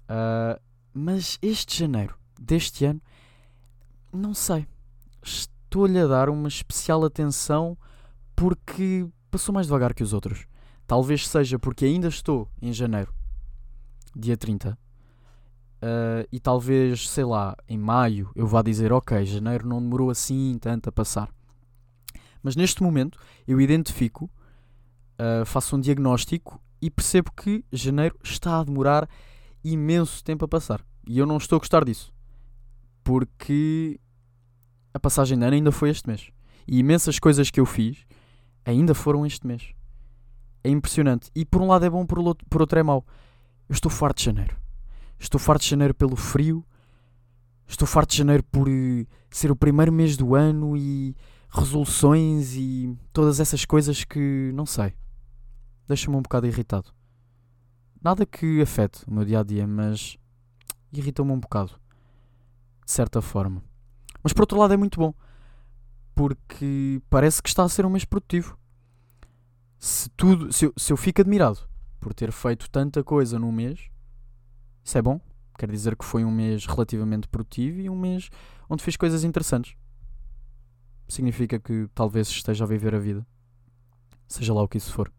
Uh, 0.04 0.62
mas 0.94 1.40
este 1.42 1.80
janeiro 1.80 2.16
deste 2.40 2.86
ano, 2.86 3.02
não 4.12 4.34
sei. 4.34 4.68
Estou-lhe 5.24 6.00
a 6.00 6.08
dar 6.08 6.30
uma 6.30 6.48
especial 6.48 7.04
atenção 7.04 7.78
porque 8.36 9.08
passou 9.32 9.54
mais 9.54 9.68
devagar 9.68 9.94
que 9.94 10.04
os 10.04 10.14
outros. 10.14 10.46
Talvez 10.86 11.28
seja 11.28 11.58
porque 11.58 11.86
ainda 11.86 12.08
estou 12.08 12.48
em 12.62 12.72
janeiro, 12.72 13.14
dia 14.16 14.38
30. 14.38 14.78
Uh, 15.84 16.28
e 16.32 16.40
talvez, 16.40 17.10
sei 17.10 17.26
lá, 17.26 17.58
em 17.68 17.78
maio 17.78 18.32
eu 18.36 18.46
vá 18.46 18.62
dizer: 18.62 18.94
Ok, 18.94 19.26
janeiro 19.26 19.68
não 19.68 19.82
demorou 19.82 20.10
assim 20.10 20.58
tanto 20.60 20.90
a 20.90 20.92
passar. 20.92 21.30
Mas 22.42 22.56
neste 22.56 22.84
momento 22.84 23.18
eu 23.48 23.60
identifico, 23.60 24.30
uh, 25.20 25.46
faço 25.46 25.76
um 25.76 25.80
diagnóstico 25.80 26.62
e 26.82 26.90
percebo 26.90 27.32
que 27.32 27.66
janeiro 27.72 28.18
está 28.24 28.60
a 28.60 28.64
demorar 28.64 29.10
imenso 29.63 30.24
tempo 30.24 30.46
a 30.46 30.48
passar. 30.48 30.86
E 31.08 31.17
eu 31.17 31.25
não 31.25 31.38
estou 31.38 31.58
a 31.58 31.60
gostar 31.60 31.84
disso. 31.86 32.13
Porque 33.03 34.00
a 34.93 35.00
passagem 35.00 35.38
de 35.38 35.46
ano 35.46 35.55
ainda 35.55 35.72
foi 35.72 35.89
este 35.89 36.08
mês. 36.08 36.29
E 36.67 36.79
imensas 36.79 37.20
coisas 37.20 37.50
que 37.50 37.60
eu 37.60 37.65
fiz 37.65 38.05
ainda 38.65 38.93
foram 38.93 39.25
este 39.25 39.46
mês. 39.46 39.74
É 40.63 40.70
impressionante. 40.70 41.29
E 41.36 41.43
por 41.46 41.62
um 41.62 41.67
lado 41.67 41.86
é 41.86 41.89
bom, 41.89 42.05
por 42.05 42.20
outro, 42.20 42.46
por 42.50 42.62
outro 42.62 42.79
é 42.79 42.84
mau. 42.84 43.05
Eu 43.67 43.74
estou 43.74 43.91
farto 43.91 44.17
de 44.17 44.25
janeiro. 44.25 44.55
Estou 45.20 45.39
farto 45.39 45.63
de 45.63 45.70
janeiro 45.70 45.93
pelo 45.93 46.15
frio. 46.15 46.65
Estou 47.67 47.88
farto 47.88 48.12
de 48.12 48.17
janeiro 48.17 48.43
por 48.43 48.67
uh, 48.67 49.08
ser 49.29 49.51
o 49.51 49.55
primeiro 49.55 49.91
mês 49.91 50.15
do 50.15 50.36
ano 50.36 50.77
e 50.77 51.15
resoluções 51.50 52.55
e 52.55 52.96
todas 53.12 53.39
essas 53.39 53.65
coisas 53.65 54.03
que 54.03 54.51
não 54.53 54.65
sei. 54.65 54.93
Deixa-me 55.88 56.15
um 56.15 56.22
bocado 56.22 56.48
irritado. 56.48 56.93
Nada 58.04 58.26
que 58.26 58.62
afete 58.62 59.06
o 59.08 59.14
meu 59.14 59.24
dia 59.24 59.40
a 59.40 59.44
dia, 59.44 59.66
mas 59.66 60.18
irrita-me 60.92 61.32
um 61.32 61.40
bocado. 61.40 61.80
De 62.86 62.92
certa 62.92 63.22
forma. 63.22 63.64
Mas 64.22 64.34
por 64.34 64.42
outro 64.42 64.60
lado 64.60 64.74
é 64.74 64.78
muito 64.78 65.00
bom. 65.00 65.14
Porque 66.14 67.02
parece 67.10 67.42
que 67.42 67.48
está 67.48 67.64
a 67.64 67.70
ser 67.70 67.86
um 67.86 67.90
mês 67.90 68.04
produtivo. 68.04 68.58
Se, 69.80 70.10
tudo, 70.10 70.52
se, 70.52 70.66
eu, 70.66 70.74
se 70.76 70.92
eu 70.92 70.98
fico 70.98 71.22
admirado 71.22 71.60
por 72.02 72.14
ter 72.14 72.34
feito 72.34 72.70
tanta 72.70 73.02
coisa 73.06 73.40
num 73.40 73.54
mês, 73.54 73.90
isso 74.84 74.98
é 74.98 75.02
bom. 75.02 75.22
Quer 75.58 75.72
dizer 75.72 75.96
que 75.96 76.04
foi 76.04 76.26
um 76.26 76.32
mês 76.32 76.66
relativamente 76.66 77.30
produtivo 77.30 77.80
e 77.80 77.90
um 77.90 77.98
mês 77.98 78.30
onde 78.70 78.84
fiz 78.84 78.98
coisas 78.98 79.24
interessantes. 79.24 79.78
Significa 81.08 81.58
que 81.58 81.88
talvez 81.96 82.28
esteja 82.28 82.66
a 82.66 82.68
viver 82.68 82.94
a 82.94 83.00
vida. 83.00 83.26
Seja 84.28 84.54
lá 84.54 84.62
o 84.62 84.68
que 84.68 84.78
isso 84.78 84.92
for. 84.92 85.10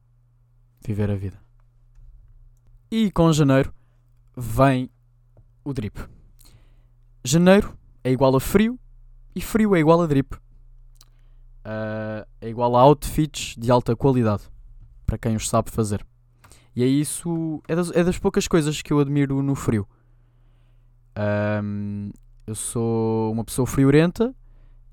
Viver 0.85 1.11
a 1.11 1.15
vida. 1.15 1.44
E 2.97 3.11
com 3.11 3.33
janeiro 3.33 3.75
vem 4.37 4.89
o 5.65 5.73
drip. 5.73 5.99
Janeiro 7.25 7.77
é 8.05 8.13
igual 8.13 8.37
a 8.37 8.41
frio 8.41 8.79
e 9.35 9.41
frio 9.41 9.75
é 9.75 9.81
igual 9.81 10.01
a 10.01 10.07
drip. 10.07 10.37
Uh, 10.37 12.25
é 12.41 12.49
igual 12.49 12.77
a 12.77 12.81
outfits 12.83 13.57
de 13.59 13.69
alta 13.69 13.97
qualidade 13.97 14.45
para 15.05 15.19
quem 15.19 15.35
os 15.35 15.49
sabe 15.49 15.73
fazer. 15.73 16.07
E 16.77 16.85
é 16.85 16.87
isso, 16.87 17.61
é 17.67 17.75
das, 17.75 17.91
é 17.91 18.05
das 18.05 18.17
poucas 18.17 18.47
coisas 18.47 18.81
que 18.81 18.93
eu 18.93 19.01
admiro 19.01 19.43
no 19.43 19.57
frio. 19.57 19.89
Um, 21.65 22.13
eu 22.47 22.55
sou 22.55 23.33
uma 23.33 23.43
pessoa 23.43 23.67
friorenta 23.67 24.33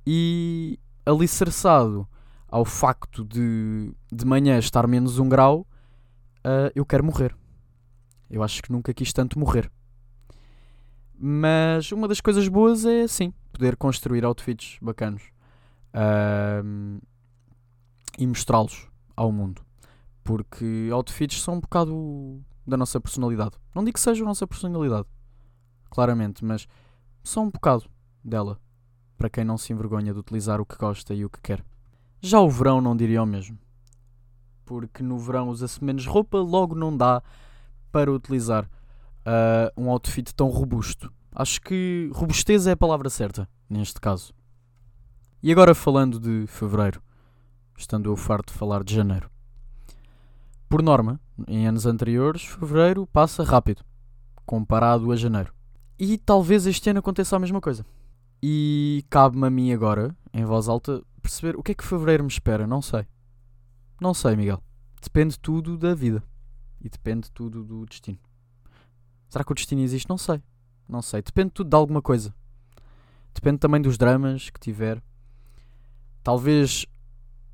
e 0.07 0.79
alicerçado 1.05 2.09
ao 2.47 2.65
facto 2.65 3.23
de 3.23 3.93
de 4.11 4.25
manhã 4.25 4.57
estar 4.57 4.87
menos 4.87 5.19
um 5.19 5.29
grau, 5.29 5.67
uh, 6.39 6.71
eu 6.73 6.83
quero 6.83 7.03
morrer. 7.03 7.39
Eu 8.31 8.41
acho 8.41 8.63
que 8.63 8.71
nunca 8.71 8.93
quis 8.93 9.11
tanto 9.11 9.37
morrer. 9.37 9.69
Mas 11.13 11.91
uma 11.91 12.07
das 12.07 12.21
coisas 12.21 12.47
boas 12.47 12.85
é, 12.85 13.05
sim, 13.05 13.33
poder 13.51 13.75
construir 13.75 14.23
outfits 14.23 14.77
bacanos 14.81 15.21
uh, 15.93 17.01
e 18.17 18.25
mostrá-los 18.25 18.87
ao 19.17 19.31
mundo. 19.33 19.61
Porque 20.23 20.89
outfits 20.93 21.41
são 21.41 21.55
um 21.55 21.59
bocado 21.59 22.41
da 22.65 22.77
nossa 22.77 23.01
personalidade. 23.01 23.57
Não 23.75 23.83
digo 23.83 23.95
que 23.95 23.99
seja 23.99 24.23
a 24.23 24.27
nossa 24.27 24.47
personalidade, 24.47 25.07
claramente, 25.89 26.43
mas 26.45 26.67
são 27.21 27.43
um 27.43 27.51
bocado 27.51 27.83
dela. 28.23 28.57
Para 29.17 29.29
quem 29.29 29.43
não 29.43 29.57
se 29.57 29.73
envergonha 29.73 30.13
de 30.13 30.19
utilizar 30.19 30.61
o 30.61 30.65
que 30.65 30.77
gosta 30.77 31.13
e 31.13 31.25
o 31.25 31.29
que 31.29 31.41
quer. 31.41 31.63
Já 32.21 32.39
o 32.39 32.49
verão 32.49 32.79
não 32.79 32.95
diria 32.95 33.21
o 33.21 33.25
mesmo. 33.25 33.59
Porque 34.65 35.03
no 35.03 35.19
verão 35.19 35.49
usa-se 35.49 35.83
menos 35.83 36.05
roupa, 36.07 36.37
logo 36.37 36.73
não 36.73 36.95
dá 36.95 37.21
para 37.91 38.11
utilizar 38.11 38.65
uh, 38.65 39.81
um 39.81 39.89
outfit 39.89 40.33
tão 40.33 40.49
robusto. 40.49 41.11
Acho 41.33 41.61
que 41.61 42.09
robustez 42.13 42.67
é 42.67 42.71
a 42.71 42.77
palavra 42.77 43.09
certa 43.09 43.47
neste 43.69 43.99
caso. 43.99 44.33
E 45.41 45.51
agora 45.51 45.73
falando 45.73 46.19
de 46.19 46.45
fevereiro, 46.47 47.01
estando 47.77 48.09
eu 48.09 48.15
farto 48.15 48.51
de 48.53 48.59
falar 48.59 48.83
de 48.83 48.93
janeiro. 48.93 49.29
Por 50.69 50.81
norma, 50.81 51.19
em 51.47 51.67
anos 51.67 51.85
anteriores, 51.85 52.43
fevereiro 52.43 53.07
passa 53.07 53.43
rápido, 53.43 53.83
comparado 54.45 55.11
a 55.11 55.15
janeiro. 55.15 55.53
E 55.97 56.17
talvez 56.17 56.65
este 56.65 56.89
ano 56.89 56.99
aconteça 56.99 57.35
a 57.35 57.39
mesma 57.39 57.59
coisa. 57.59 57.85
E 58.41 59.05
cabe-me 59.09 59.47
a 59.47 59.49
mim 59.49 59.71
agora, 59.71 60.15
em 60.33 60.45
voz 60.45 60.67
alta, 60.67 61.01
perceber 61.21 61.55
o 61.55 61.63
que 61.63 61.71
é 61.71 61.75
que 61.75 61.83
fevereiro 61.83 62.23
me 62.23 62.29
espera. 62.29 62.65
Não 62.65 62.81
sei. 62.81 63.05
Não 63.99 64.13
sei, 64.13 64.35
Miguel. 64.35 64.61
Depende 65.01 65.39
tudo 65.39 65.77
da 65.77 65.93
vida. 65.93 66.23
E 66.83 66.89
depende 66.89 67.31
tudo 67.31 67.63
do 67.63 67.85
destino. 67.85 68.19
Será 69.29 69.43
que 69.43 69.51
o 69.51 69.55
destino 69.55 69.81
existe? 69.81 70.09
Não 70.09 70.17
sei. 70.17 70.41
Não 70.87 71.01
sei. 71.01 71.21
Depende 71.21 71.51
tudo 71.51 71.69
de 71.69 71.75
alguma 71.75 72.01
coisa. 72.01 72.33
Depende 73.33 73.59
também 73.59 73.81
dos 73.81 73.97
dramas 73.97 74.49
que 74.49 74.59
tiver. 74.59 75.01
Talvez 76.23 76.85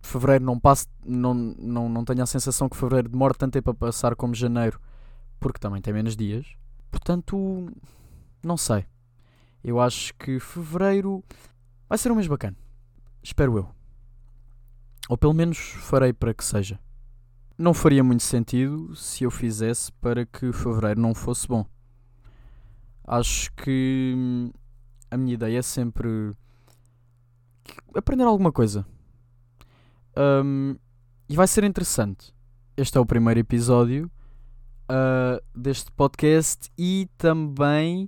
fevereiro 0.01 0.43
não 0.43 0.60
passe, 0.60 0.88
não, 1.05 1.34
não, 1.34 1.89
não 1.89 2.05
tenha 2.05 2.24
a 2.24 2.27
sensação 2.27 2.69
que 2.69 2.77
fevereiro 2.77 3.10
demora 3.10 3.34
tanto 3.34 3.53
tempo 3.53 3.69
a 3.72 3.74
passar 3.74 4.15
como 4.15 4.34
janeiro, 4.34 4.79
porque 5.39 5.60
também 5.60 5.81
tem 5.81 5.93
menos 5.93 6.15
dias. 6.15 6.48
Portanto, 6.89 7.69
não 8.41 8.57
sei. 8.57 8.86
Eu 9.63 9.79
acho 9.79 10.13
que 10.15 10.39
fevereiro 10.39 11.24
Vai 11.89 11.98
ser 11.98 12.12
um 12.12 12.15
mês 12.15 12.27
bacana. 12.27 12.57
Espero 13.24 13.57
eu. 13.57 13.69
Ou 15.07 15.17
pelo 15.17 15.34
menos 15.34 15.57
farei 15.57 16.12
para 16.12 16.34
que 16.34 16.43
seja. 16.43 16.77
Não 17.57 17.73
faria 17.73 18.03
muito 18.03 18.21
sentido 18.21 18.95
se 18.95 19.23
eu 19.23 19.31
fizesse 19.31 19.91
para 19.93 20.27
que 20.27 20.53
fevereiro 20.53 21.01
não 21.01 21.15
fosse 21.15 21.47
bom. 21.47 21.65
Acho 23.03 23.51
que 23.53 24.13
hum, 24.15 24.51
a 25.09 25.17
minha 25.17 25.33
ideia 25.33 25.57
é 25.57 25.61
sempre 25.63 26.35
aprender 27.95 28.25
alguma 28.25 28.51
coisa. 28.51 28.85
Um, 30.15 30.75
e 31.27 31.35
vai 31.35 31.47
ser 31.47 31.63
interessante. 31.63 32.31
Este 32.75 32.95
é 32.95 33.01
o 33.01 33.05
primeiro 33.07 33.39
episódio 33.39 34.11
uh, 34.87 35.41
deste 35.59 35.91
podcast 35.91 36.69
e 36.77 37.09
também 37.17 38.07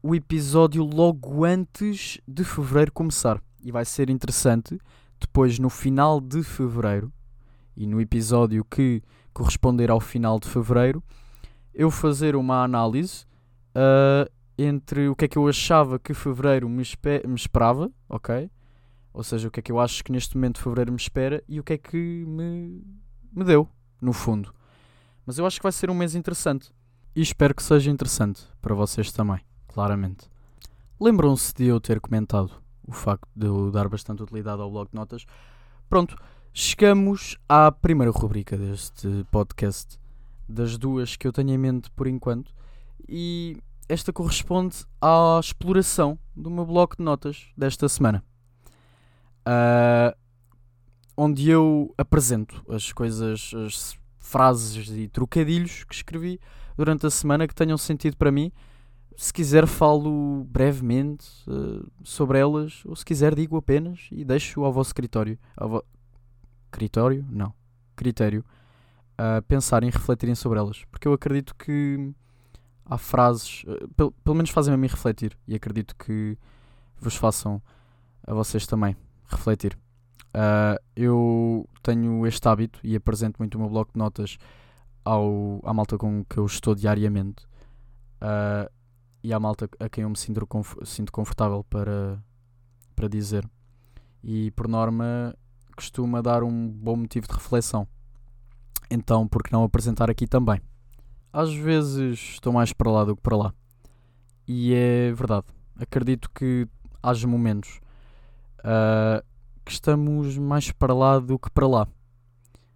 o 0.00 0.14
episódio 0.14 0.84
logo 0.84 1.44
antes 1.44 2.20
de 2.26 2.44
fevereiro 2.44 2.92
começar. 2.92 3.42
E 3.64 3.72
vai 3.72 3.84
ser 3.84 4.10
interessante 4.10 4.78
depois, 5.20 5.58
no 5.58 5.70
final 5.70 6.20
de 6.20 6.44
fevereiro, 6.44 7.12
e 7.76 7.86
no 7.86 8.00
episódio 8.00 8.64
que 8.64 9.02
corresponder 9.32 9.90
ao 9.90 10.00
final 10.00 10.40
de 10.40 10.48
fevereiro, 10.48 11.02
eu 11.74 11.90
fazer 11.90 12.34
uma 12.34 12.62
análise 12.62 13.26
uh, 13.76 14.30
entre 14.56 15.08
o 15.08 15.14
que 15.14 15.26
é 15.26 15.28
que 15.28 15.36
eu 15.36 15.46
achava 15.46 15.98
que 15.98 16.14
fevereiro 16.14 16.68
me, 16.68 16.82
me 17.26 17.34
esperava, 17.34 17.90
ok? 18.08 18.50
Ou 19.12 19.22
seja, 19.22 19.48
o 19.48 19.50
que 19.50 19.60
é 19.60 19.62
que 19.62 19.72
eu 19.72 19.78
acho 19.78 20.02
que 20.02 20.12
neste 20.12 20.36
momento 20.36 20.60
fevereiro 20.60 20.92
me 20.92 20.98
espera 20.98 21.42
e 21.46 21.60
o 21.60 21.64
que 21.64 21.74
é 21.74 21.78
que 21.78 21.96
me, 22.26 22.82
me 23.32 23.44
deu, 23.44 23.68
no 24.00 24.12
fundo. 24.12 24.54
Mas 25.26 25.38
eu 25.38 25.46
acho 25.46 25.58
que 25.58 25.62
vai 25.62 25.72
ser 25.72 25.90
um 25.90 25.94
mês 25.94 26.14
interessante. 26.14 26.72
E 27.14 27.20
espero 27.20 27.54
que 27.54 27.62
seja 27.62 27.90
interessante 27.90 28.42
para 28.60 28.74
vocês 28.74 29.10
também, 29.10 29.40
claramente. 29.68 30.28
Lembram-se 31.00 31.54
de 31.54 31.64
eu 31.64 31.80
ter 31.80 32.00
comentado 32.00 32.52
o 32.86 32.92
facto 32.92 33.28
de 33.34 33.46
eu 33.46 33.70
dar 33.70 33.88
bastante 33.88 34.22
utilidade 34.22 34.62
ao 34.62 34.70
blog 34.70 34.88
de 34.88 34.94
notas? 34.94 35.26
Pronto, 35.88 36.16
chegamos 36.58 37.36
à 37.46 37.70
primeira 37.70 38.10
rubrica 38.10 38.56
deste 38.56 39.26
podcast, 39.30 39.98
das 40.48 40.78
duas 40.78 41.14
que 41.14 41.28
eu 41.28 41.32
tenho 41.32 41.50
em 41.50 41.58
mente 41.58 41.90
por 41.90 42.06
enquanto, 42.06 42.50
e 43.06 43.58
esta 43.86 44.10
corresponde 44.10 44.86
à 44.98 45.38
exploração 45.38 46.18
do 46.34 46.50
meu 46.50 46.64
bloco 46.64 46.96
de 46.96 47.02
notas 47.02 47.48
desta 47.58 47.86
semana 47.90 48.24
uh, 49.46 50.16
onde 51.14 51.50
eu 51.50 51.94
apresento 51.98 52.64
as 52.70 52.90
coisas, 52.90 53.52
as 53.54 53.98
frases 54.18 54.88
e 54.88 55.08
trocadilhos 55.08 55.84
que 55.84 55.94
escrevi 55.94 56.40
durante 56.74 57.06
a 57.06 57.10
semana 57.10 57.46
que 57.46 57.54
tenham 57.54 57.76
sentido 57.76 58.16
para 58.16 58.32
mim. 58.32 58.50
Se 59.14 59.30
quiser, 59.30 59.66
falo 59.66 60.46
brevemente 60.48 61.26
uh, 61.46 61.86
sobre 62.02 62.38
elas, 62.38 62.82
ou 62.86 62.96
se 62.96 63.04
quiser, 63.04 63.34
digo 63.34 63.58
apenas 63.58 64.08
e 64.10 64.24
deixo 64.24 64.64
ao 64.64 64.72
vosso 64.72 64.94
critério. 64.94 65.38
Ao 65.54 65.68
vo... 65.68 65.84
Critério? 66.76 67.24
Não. 67.30 67.54
Critério. 67.96 68.44
Uh, 69.12 69.40
pensarem 69.48 69.88
e 69.88 69.90
refletirem 69.90 70.34
sobre 70.34 70.58
elas. 70.58 70.84
Porque 70.90 71.08
eu 71.08 71.14
acredito 71.14 71.54
que 71.54 72.12
há 72.84 72.98
frases, 72.98 73.64
uh, 73.64 73.88
pel 73.96 74.12
pelo 74.22 74.36
menos 74.36 74.50
fazem-me 74.50 74.74
a 74.74 74.78
mim 74.78 74.86
refletir, 74.86 75.38
e 75.48 75.54
acredito 75.54 75.96
que 75.96 76.36
vos 77.00 77.16
façam 77.16 77.62
a 78.26 78.34
vocês 78.34 78.66
também 78.66 78.94
refletir. 79.26 79.74
Uh, 80.34 80.76
eu 80.94 81.66
tenho 81.82 82.26
este 82.26 82.46
hábito 82.46 82.78
e 82.84 82.94
apresento 82.94 83.38
muito 83.38 83.54
o 83.54 83.58
meu 83.58 83.70
bloco 83.70 83.94
de 83.94 83.98
notas 83.98 84.36
ao, 85.02 85.62
à 85.64 85.72
malta 85.72 85.96
com 85.96 86.26
que 86.26 86.36
eu 86.36 86.44
estou 86.44 86.74
diariamente 86.74 87.46
uh, 88.20 88.70
e 89.22 89.32
à 89.32 89.40
malta 89.40 89.66
a 89.80 89.88
quem 89.88 90.02
eu 90.02 90.10
me 90.10 90.16
sinto 90.18 91.10
confortável 91.10 91.64
para, 91.64 92.22
para 92.94 93.08
dizer. 93.08 93.48
E 94.22 94.50
por 94.50 94.68
norma 94.68 95.34
costuma 95.76 96.22
dar 96.22 96.42
um 96.42 96.68
bom 96.68 96.96
motivo 96.96 97.28
de 97.28 97.34
reflexão. 97.34 97.86
Então, 98.90 99.28
por 99.28 99.42
que 99.42 99.52
não 99.52 99.62
apresentar 99.62 100.10
aqui 100.10 100.26
também? 100.26 100.60
Às 101.32 101.52
vezes 101.54 102.18
estou 102.18 102.52
mais 102.52 102.72
para 102.72 102.90
lá 102.90 103.04
do 103.04 103.14
que 103.14 103.22
para 103.22 103.36
lá. 103.36 103.54
E 104.48 104.72
é 104.72 105.12
verdade. 105.12 105.46
Acredito 105.78 106.30
que 106.30 106.66
haja 107.02 107.28
momentos 107.28 107.80
uh, 108.60 109.24
que 109.64 109.72
estamos 109.72 110.38
mais 110.38 110.70
para 110.72 110.94
lá 110.94 111.18
do 111.18 111.38
que 111.38 111.50
para 111.50 111.66
lá. 111.66 111.86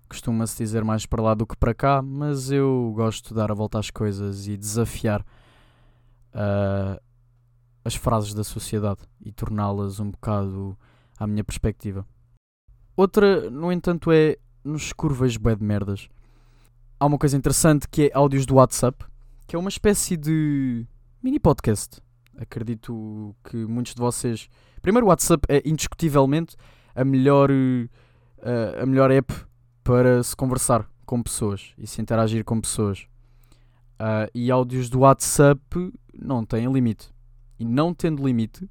Costuma-se 0.08 0.58
dizer 0.58 0.84
mais 0.84 1.06
para 1.06 1.22
lá 1.22 1.34
do 1.34 1.46
que 1.46 1.56
para 1.56 1.72
cá, 1.72 2.02
mas 2.02 2.50
eu 2.50 2.92
gosto 2.94 3.28
de 3.28 3.34
dar 3.34 3.50
a 3.50 3.54
volta 3.54 3.78
às 3.78 3.90
coisas 3.90 4.48
e 4.48 4.56
desafiar 4.56 5.24
uh, 6.34 7.00
as 7.84 7.94
frases 7.94 8.34
da 8.34 8.42
sociedade 8.42 9.00
e 9.20 9.30
torná-las 9.30 10.00
um 10.00 10.10
bocado 10.10 10.76
à 11.18 11.26
minha 11.26 11.44
perspectiva. 11.44 12.04
Outra, 13.00 13.48
no 13.48 13.72
entanto, 13.72 14.12
é 14.12 14.36
nos 14.62 14.92
curvas 14.92 15.36
bué 15.38 15.54
de 15.54 15.64
merdas. 15.64 16.08
Há 16.98 17.06
uma 17.06 17.16
coisa 17.16 17.34
interessante 17.34 17.88
que 17.88 18.08
é 18.08 18.10
áudios 18.12 18.44
do 18.44 18.56
WhatsApp, 18.56 19.06
que 19.46 19.56
é 19.56 19.58
uma 19.58 19.70
espécie 19.70 20.18
de 20.18 20.86
mini 21.22 21.40
podcast. 21.40 22.02
Acredito 22.36 23.34
que 23.42 23.56
muitos 23.56 23.94
de 23.94 24.00
vocês 24.00 24.50
Primeiro, 24.82 25.06
o 25.06 25.08
WhatsApp 25.08 25.46
é 25.48 25.62
indiscutivelmente 25.66 26.56
a 26.94 27.02
melhor, 27.02 27.50
uh, 27.50 28.82
a 28.82 28.84
melhor 28.84 29.10
app 29.10 29.32
para 29.82 30.22
se 30.22 30.36
conversar 30.36 30.86
com 31.06 31.22
pessoas 31.22 31.72
e 31.78 31.86
se 31.86 32.02
interagir 32.02 32.44
com 32.44 32.60
pessoas. 32.60 33.06
Uh, 33.98 34.28
e 34.34 34.50
áudios 34.50 34.90
do 34.90 35.00
WhatsApp 35.00 35.60
não 36.14 36.44
têm 36.44 36.70
limite. 36.70 37.10
E 37.58 37.64
não 37.64 37.94
tendo 37.94 38.22
limite, 38.26 38.68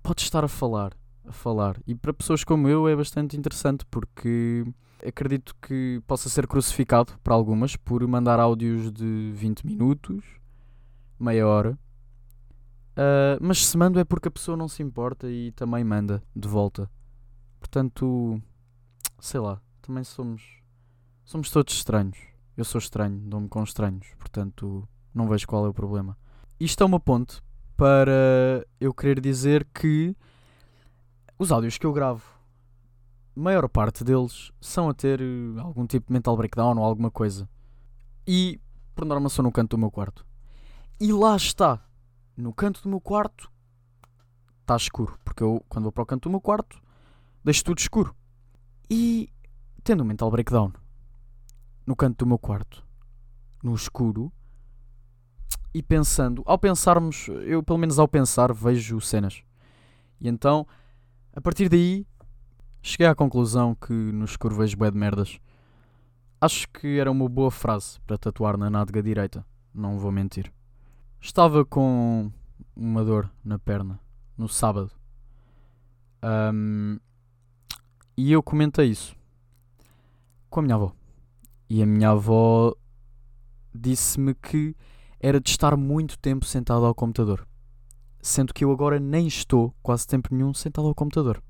podes 0.00 0.22
estar 0.22 0.44
a 0.44 0.48
falar, 0.48 0.92
a 1.26 1.32
falar. 1.32 1.76
E 1.86 1.94
para 1.94 2.12
pessoas 2.12 2.44
como 2.44 2.68
eu 2.68 2.88
é 2.88 2.96
bastante 2.96 3.36
interessante 3.36 3.84
porque 3.90 4.64
acredito 5.06 5.54
que 5.60 6.02
possa 6.06 6.28
ser 6.28 6.46
crucificado 6.46 7.12
para 7.22 7.34
algumas 7.34 7.76
por 7.76 8.06
mandar 8.06 8.38
áudios 8.38 8.90
de 8.92 9.32
20 9.34 9.66
minutos, 9.66 10.24
meia 11.18 11.46
hora, 11.46 11.78
Uh, 12.92 13.40
mas 13.40 13.64
se 13.66 13.76
mando 13.78 13.98
é 13.98 14.04
porque 14.04 14.28
a 14.28 14.30
pessoa 14.30 14.54
não 14.56 14.68
se 14.68 14.82
importa 14.82 15.26
e 15.30 15.50
também 15.52 15.82
manda 15.82 16.22
de 16.36 16.46
volta. 16.46 16.90
Portanto, 17.58 18.40
sei 19.18 19.40
lá, 19.40 19.60
também 19.80 20.04
somos 20.04 20.60
somos 21.24 21.50
todos 21.50 21.72
estranhos. 21.72 22.18
Eu 22.54 22.64
sou 22.64 22.78
estranho, 22.78 23.18
dou-me 23.18 23.48
com 23.48 23.62
estranhos, 23.62 24.08
portanto, 24.18 24.86
não 25.14 25.26
vejo 25.26 25.46
qual 25.46 25.64
é 25.64 25.68
o 25.68 25.74
problema. 25.74 26.18
Isto 26.60 26.82
é 26.82 26.86
uma 26.86 27.00
ponte 27.00 27.40
para 27.78 28.66
eu 28.78 28.92
querer 28.92 29.20
dizer 29.20 29.66
que 29.72 30.14
os 31.38 31.52
áudios 31.52 31.78
que 31.78 31.86
eu 31.86 31.92
gravo, 31.92 32.22
maior 33.34 33.68
parte 33.68 34.04
deles 34.04 34.52
são 34.60 34.88
a 34.88 34.94
ter 34.94 35.20
algum 35.58 35.86
tipo 35.86 36.06
de 36.06 36.12
mental 36.12 36.36
breakdown 36.36 36.78
ou 36.78 36.84
alguma 36.84 37.10
coisa. 37.10 37.48
E, 38.26 38.60
por 38.94 39.04
norma, 39.04 39.28
sou 39.28 39.42
no 39.42 39.52
canto 39.52 39.76
do 39.76 39.80
meu 39.80 39.90
quarto. 39.90 40.24
E 41.00 41.12
lá 41.12 41.34
está 41.36 41.84
no 42.36 42.52
canto 42.52 42.82
do 42.82 42.88
meu 42.88 43.00
quarto 43.00 43.50
está 44.60 44.76
escuro. 44.76 45.18
Porque 45.24 45.42
eu, 45.42 45.64
quando 45.68 45.84
vou 45.84 45.92
para 45.92 46.02
o 46.02 46.06
canto 46.06 46.28
do 46.28 46.30
meu 46.30 46.40
quarto, 46.40 46.80
deixo 47.44 47.64
tudo 47.64 47.78
escuro. 47.78 48.14
E 48.88 49.28
tendo 49.84 50.02
um 50.02 50.06
mental 50.06 50.30
breakdown 50.30 50.72
no 51.86 51.96
canto 51.96 52.18
do 52.18 52.26
meu 52.26 52.38
quarto, 52.38 52.86
no 53.62 53.74
escuro, 53.74 54.32
e 55.74 55.82
pensando, 55.82 56.42
ao 56.44 56.58
pensarmos, 56.58 57.28
eu 57.46 57.62
pelo 57.62 57.78
menos 57.78 57.98
ao 57.98 58.06
pensar, 58.06 58.52
vejo 58.52 59.00
cenas. 59.00 59.42
E 60.20 60.28
então, 60.28 60.66
a 61.34 61.40
partir 61.40 61.68
daí, 61.68 62.06
cheguei 62.82 63.06
à 63.06 63.14
conclusão 63.14 63.74
que 63.74 63.92
no 63.92 64.24
escuro 64.24 64.54
vejo 64.54 64.76
bué 64.76 64.90
de 64.90 64.98
merdas. 64.98 65.38
Acho 66.40 66.68
que 66.68 66.98
era 66.98 67.10
uma 67.10 67.28
boa 67.28 67.50
frase 67.50 68.00
para 68.06 68.18
tatuar 68.18 68.56
na 68.56 68.68
nádega 68.68 69.02
direita, 69.02 69.46
não 69.74 69.98
vou 69.98 70.12
mentir. 70.12 70.52
Estava 71.20 71.64
com 71.64 72.30
uma 72.74 73.04
dor 73.04 73.30
na 73.44 73.58
perna 73.58 74.00
no 74.36 74.48
sábado. 74.48 74.90
Um, 76.22 76.98
e 78.16 78.32
eu 78.32 78.42
comentei 78.42 78.88
isso 78.88 79.16
com 80.50 80.60
a 80.60 80.62
minha 80.62 80.74
avó. 80.74 80.92
E 81.68 81.82
a 81.82 81.86
minha 81.86 82.10
avó 82.10 82.74
disse-me 83.74 84.34
que 84.34 84.76
era 85.18 85.40
de 85.40 85.48
estar 85.48 85.76
muito 85.76 86.18
tempo 86.18 86.44
sentado 86.44 86.84
ao 86.84 86.94
computador. 86.94 87.46
Sendo 88.22 88.54
que 88.54 88.64
eu 88.64 88.70
agora 88.70 89.00
nem 89.00 89.26
estou 89.26 89.74
quase 89.82 90.06
tempo 90.06 90.32
nenhum 90.32 90.54
sentado 90.54 90.86
ao 90.86 90.94
computador. 90.94 91.42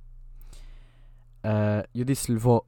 Uh, 1.44 1.86
eu 1.94 2.04
disse-lhe, 2.04 2.38
vó, 2.38 2.64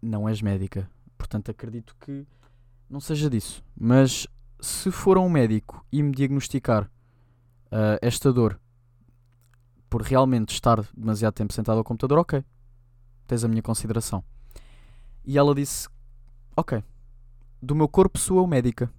não 0.00 0.26
és 0.28 0.40
médica. 0.40 0.90
Portanto, 1.18 1.50
acredito 1.50 1.94
que 2.00 2.26
não 2.88 2.98
seja 2.98 3.28
disso. 3.28 3.62
Mas 3.78 4.26
se 4.58 4.90
for 4.90 5.18
a 5.18 5.20
um 5.20 5.28
médico 5.28 5.84
e 5.92 6.02
me 6.02 6.12
diagnosticar 6.12 6.84
uh, 6.84 7.98
esta 8.00 8.32
dor 8.32 8.58
por 9.90 10.00
realmente 10.00 10.54
estar 10.54 10.82
demasiado 10.96 11.34
tempo 11.34 11.52
sentado 11.52 11.76
ao 11.76 11.84
computador, 11.84 12.18
ok, 12.18 12.42
tens 13.26 13.44
a 13.44 13.48
minha 13.48 13.62
consideração. 13.62 14.24
E 15.24 15.36
ela 15.36 15.54
disse: 15.54 15.88
Ok, 16.56 16.82
do 17.60 17.74
meu 17.74 17.88
corpo 17.88 18.18
sou 18.18 18.38
eu 18.38 18.46
médica 18.46 18.90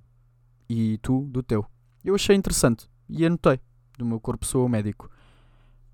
e 0.69 0.97
tu 0.99 1.21
do 1.31 1.41
teu. 1.41 1.65
Eu 2.03 2.15
achei 2.15 2.35
interessante 2.35 2.89
e 3.09 3.25
anotei: 3.25 3.59
do 4.03 4.09
meu 4.09 4.19
corpo 4.19 4.45
sou 4.45 4.63
eu 4.63 4.69
médico. 4.69 5.09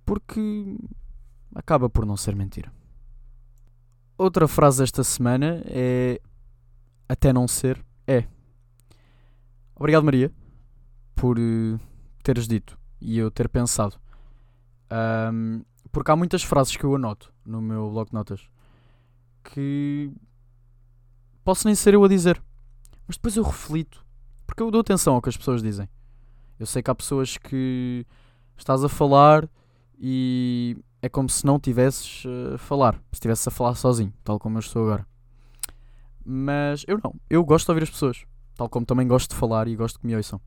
Porque 0.05 0.77
acaba 1.53 1.89
por 1.89 2.05
não 2.05 2.17
ser 2.17 2.35
mentira. 2.35 2.71
Outra 4.17 4.47
frase 4.47 4.83
esta 4.83 5.03
semana 5.03 5.61
é 5.65 6.19
até 7.07 7.31
não 7.31 7.47
ser 7.47 7.83
é. 8.05 8.25
Obrigado 9.75 10.03
Maria 10.03 10.31
por 11.15 11.39
uh, 11.39 11.79
teres 12.21 12.47
dito 12.47 12.77
e 12.99 13.17
eu 13.17 13.31
ter 13.31 13.47
pensado. 13.47 13.97
Um, 14.91 15.63
porque 15.91 16.11
há 16.11 16.15
muitas 16.15 16.43
frases 16.43 16.75
que 16.75 16.83
eu 16.83 16.95
anoto 16.95 17.33
no 17.45 17.61
meu 17.61 17.89
bloco 17.89 18.11
de 18.11 18.15
notas 18.15 18.49
que 19.43 20.11
posso 21.43 21.65
nem 21.65 21.75
ser 21.75 21.93
eu 21.93 22.03
a 22.03 22.07
dizer, 22.07 22.41
mas 23.07 23.15
depois 23.15 23.35
eu 23.37 23.43
reflito 23.43 24.05
porque 24.45 24.63
eu 24.63 24.71
dou 24.71 24.81
atenção 24.81 25.13
ao 25.13 25.21
que 25.21 25.29
as 25.29 25.37
pessoas 25.37 25.61
dizem. 25.61 25.87
Eu 26.59 26.65
sei 26.65 26.83
que 26.83 26.91
há 26.91 26.95
pessoas 26.95 27.37
que 27.37 28.05
estás 28.57 28.83
a 28.83 28.89
falar 28.89 29.49
e 29.97 30.77
é 31.01 31.07
como 31.07 31.29
se 31.29 31.45
não 31.45 31.57
tivesses 31.57 32.23
a 32.53 32.57
falar, 32.57 32.95
se 32.95 33.13
estivesse 33.13 33.47
a 33.47 33.51
falar 33.51 33.75
sozinho, 33.75 34.13
tal 34.23 34.37
como 34.37 34.57
eu 34.57 34.59
estou 34.59 34.83
agora. 34.83 35.07
Mas 36.25 36.83
eu 36.87 36.99
não, 37.01 37.15
eu 37.29 37.43
gosto 37.45 37.65
de 37.65 37.71
ouvir 37.71 37.83
as 37.83 37.89
pessoas, 37.89 38.25
tal 38.55 38.67
como 38.67 38.85
também 38.85 39.07
gosto 39.07 39.29
de 39.31 39.37
falar 39.37 39.67
e 39.69 39.75
gosto 39.75 39.99
que 39.99 40.05
me 40.05 40.15
ouçam. 40.15 40.41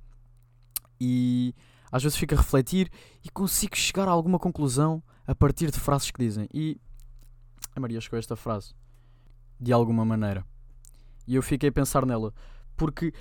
E 1.00 1.54
às 1.90 2.02
vezes 2.02 2.18
fico 2.18 2.34
a 2.34 2.38
refletir 2.38 2.90
e 3.24 3.30
consigo 3.30 3.74
chegar 3.74 4.06
a 4.06 4.10
alguma 4.10 4.38
conclusão 4.38 5.02
a 5.26 5.34
partir 5.34 5.70
de 5.70 5.80
frases 5.80 6.10
que 6.10 6.22
dizem. 6.22 6.46
E 6.52 6.78
a 7.74 7.80
Maria 7.80 8.00
chegou 8.00 8.18
a 8.18 8.20
esta 8.20 8.36
frase, 8.36 8.74
de 9.58 9.72
alguma 9.72 10.04
maneira. 10.04 10.44
E 11.26 11.34
eu 11.34 11.42
fiquei 11.42 11.70
a 11.70 11.72
pensar 11.72 12.04
nela, 12.04 12.34
porque 12.76 13.14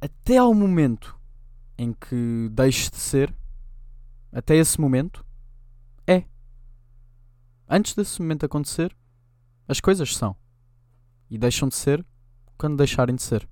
até 0.00 0.36
ao 0.36 0.52
momento 0.52 1.18
em 1.78 1.92
que 1.92 2.48
deixe 2.52 2.90
de 2.90 2.96
ser, 2.96 3.34
até 4.32 4.56
esse 4.56 4.80
momento, 4.80 5.24
é. 6.06 6.24
Antes 7.68 7.94
desse 7.94 8.20
momento 8.20 8.46
acontecer, 8.46 8.96
as 9.68 9.80
coisas 9.80 10.16
são. 10.16 10.36
E 11.28 11.36
deixam 11.36 11.68
de 11.68 11.74
ser 11.74 12.04
quando 12.56 12.76
deixarem 12.76 13.16
de 13.16 13.22
ser. 13.22 13.48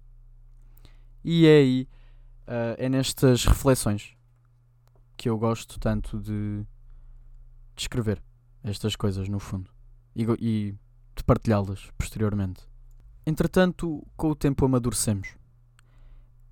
E 1.22 1.46
é 1.46 1.58
aí, 1.58 1.88
uh, 2.46 2.76
é 2.78 2.88
nestas 2.88 3.44
reflexões 3.44 4.14
que 5.16 5.28
eu 5.28 5.38
gosto 5.38 5.78
tanto 5.78 6.18
de, 6.20 6.66
de 7.74 7.82
escrever 7.82 8.22
estas 8.62 8.96
coisas, 8.96 9.28
no 9.28 9.38
fundo. 9.38 9.70
E, 10.14 10.22
e 10.38 10.74
de 11.14 11.24
partilhá-las 11.24 11.90
posteriormente. 11.96 12.62
Entretanto, 13.26 14.06
com 14.16 14.30
o 14.30 14.34
tempo 14.34 14.64
amadurecemos 14.64 15.36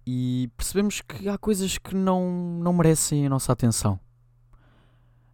e 0.06 0.50
percebemos 0.56 1.00
que 1.00 1.28
há 1.28 1.38
coisas 1.38 1.78
que 1.78 1.94
não, 1.94 2.58
não 2.60 2.72
merecem 2.72 3.26
a 3.26 3.30
nossa 3.30 3.52
atenção. 3.52 3.98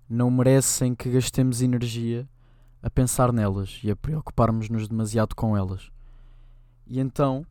Não 0.09 0.31
merecem 0.31 0.95
que 0.95 1.11
gastemos 1.11 1.63
energia 1.63 2.29
a 2.83 2.91
pensar 2.91 3.33
nelas 3.33 3.81
e 3.83 3.91
a 3.91 3.97
preocuparmos-nos 3.97 4.89
demasiado 4.89 5.35
com 5.35 5.57
elas. 5.57 5.91
E 6.87 7.01
então 7.01 7.45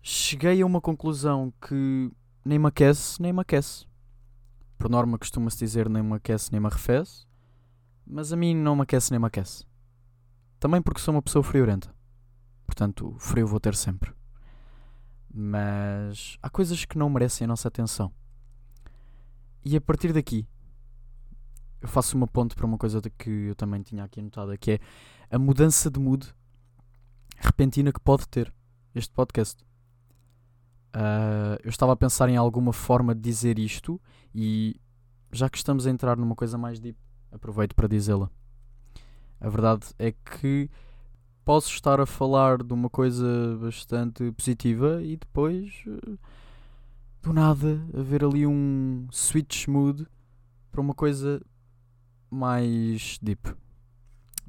cheguei 0.00 0.62
a 0.62 0.66
uma 0.66 0.80
conclusão 0.80 1.52
que 1.60 2.10
nem 2.44 2.58
me 2.58 2.66
aquece, 2.66 3.20
nem 3.20 3.32
me 3.32 3.40
aquece. 3.40 3.86
Por 4.78 4.88
norma 4.90 5.18
costuma-se 5.18 5.58
dizer 5.58 5.88
nem 5.88 6.02
me 6.02 6.14
aquece, 6.14 6.50
nem 6.50 6.60
me 6.60 6.66
arrefece, 6.66 7.26
mas 8.06 8.32
a 8.32 8.36
mim 8.36 8.54
não 8.54 8.74
me 8.74 8.82
aquece, 8.82 9.10
nem 9.12 9.20
me 9.20 9.26
aquece. 9.26 9.64
Também 10.58 10.82
porque 10.82 11.00
sou 11.00 11.14
uma 11.14 11.22
pessoa 11.22 11.42
friorenta. 11.42 11.94
Portanto, 12.66 13.14
frio 13.18 13.46
vou 13.46 13.60
ter 13.60 13.74
sempre. 13.74 14.12
Mas 15.32 16.36
há 16.42 16.50
coisas 16.50 16.84
que 16.84 16.98
não 16.98 17.08
merecem 17.08 17.44
a 17.44 17.48
nossa 17.48 17.68
atenção. 17.68 18.12
E 19.64 19.76
a 19.76 19.80
partir 19.80 20.12
daqui, 20.12 20.46
eu 21.80 21.88
faço 21.88 22.16
uma 22.16 22.26
ponte 22.26 22.54
para 22.54 22.66
uma 22.66 22.76
coisa 22.76 23.00
que 23.00 23.30
eu 23.30 23.54
também 23.54 23.82
tinha 23.82 24.04
aqui 24.04 24.20
anotada, 24.20 24.56
que 24.56 24.72
é 24.72 24.78
a 25.30 25.38
mudança 25.38 25.90
de 25.90 25.98
mood 25.98 26.32
repentina 27.38 27.92
que 27.92 28.00
pode 28.00 28.28
ter 28.28 28.52
este 28.94 29.12
podcast. 29.12 29.62
Uh, 30.94 31.56
eu 31.64 31.70
estava 31.70 31.92
a 31.92 31.96
pensar 31.96 32.28
em 32.28 32.36
alguma 32.36 32.72
forma 32.72 33.14
de 33.14 33.20
dizer 33.22 33.58
isto 33.58 34.00
e 34.34 34.78
já 35.32 35.48
que 35.48 35.56
estamos 35.56 35.86
a 35.86 35.90
entrar 35.90 36.16
numa 36.16 36.34
coisa 36.34 36.58
mais 36.58 36.78
deep, 36.78 36.98
aproveito 37.32 37.74
para 37.74 37.88
dizê-la. 37.88 38.30
A 39.40 39.48
verdade 39.48 39.86
é 39.98 40.12
que 40.12 40.70
posso 41.44 41.70
estar 41.70 42.00
a 42.00 42.06
falar 42.06 42.62
de 42.62 42.72
uma 42.72 42.88
coisa 42.88 43.56
bastante 43.60 44.30
positiva 44.32 45.02
e 45.02 45.16
depois 45.16 45.84
eh, 45.86 46.16
do 47.22 47.32
nada 47.32 47.80
haver 47.96 48.24
ali 48.24 48.46
um 48.46 49.06
switch 49.10 49.66
mood 49.68 50.06
para 50.70 50.80
uma 50.80 50.94
coisa 50.94 51.40
mais 52.30 53.18
deep. 53.20 53.54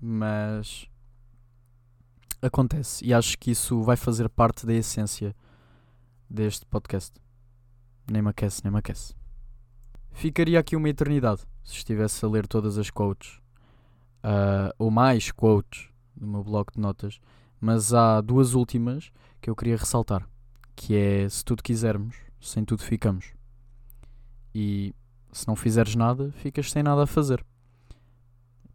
Mas 0.02 0.90
acontece 2.42 3.06
e 3.06 3.14
acho 3.14 3.38
que 3.38 3.52
isso 3.52 3.82
vai 3.82 3.96
fazer 3.96 4.30
parte 4.30 4.66
da 4.66 4.74
essência 4.74 5.36
deste 6.30 6.66
podcast. 6.66 7.14
Nem 8.12 8.22
me 8.22 8.30
aquece, 8.30 8.62
nem 8.64 8.72
me 8.72 8.80
aquece. 8.80 9.16
Ficaria 10.12 10.60
aqui 10.60 10.76
uma 10.76 10.90
eternidade 10.90 11.42
se 11.64 11.76
estivesse 11.76 12.24
a 12.24 12.28
ler 12.28 12.46
todas 12.46 12.78
as 12.78 12.90
quotes, 12.90 13.40
uh, 14.24 14.74
ou 14.78 14.92
mais 14.92 15.32
quotes, 15.32 15.93
no 16.16 16.28
meu 16.28 16.44
bloco 16.44 16.74
de 16.74 16.80
notas, 16.80 17.20
mas 17.60 17.94
há 17.94 18.22
duas 18.22 18.54
últimas 18.54 19.12
que 19.42 19.50
eu 19.50 19.56
queria 19.56 19.78
ressaltar, 19.78 20.28
que 20.76 20.96
é 20.96 21.30
se 21.30 21.44
tudo 21.44 21.64
quisermos, 21.64 22.16
sem 22.42 22.66
tudo 22.66 22.84
ficamos. 22.84 23.34
E 24.54 24.94
se 25.32 25.48
não 25.48 25.56
fizeres 25.56 25.96
nada, 25.96 26.32
ficas 26.34 26.72
sem 26.72 26.84
nada 26.84 27.04
a 27.04 27.08
fazer. 27.08 27.44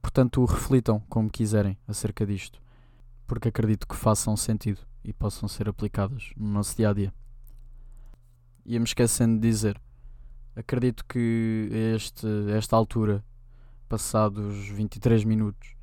Portanto, 0.00 0.44
reflitam 0.44 1.00
como 1.08 1.30
quiserem 1.30 1.78
acerca 1.86 2.26
disto, 2.26 2.60
porque 3.26 3.48
acredito 3.48 3.86
que 3.86 3.94
façam 3.94 4.36
sentido 4.36 4.80
e 5.04 5.12
possam 5.12 5.48
ser 5.48 5.68
aplicadas 5.68 6.32
no 6.36 6.48
nosso 6.48 6.76
dia 6.76 6.90
a 6.90 6.92
dia. 6.92 7.14
Ia-me 8.64 8.84
esquecendo 8.84 9.40
de 9.40 9.48
dizer, 9.48 9.80
acredito 10.56 11.04
que 11.04 11.68
este, 11.94 12.26
esta 12.56 12.76
altura, 12.76 13.24
passados 13.88 14.68
23 14.68 15.24
minutos, 15.24 15.77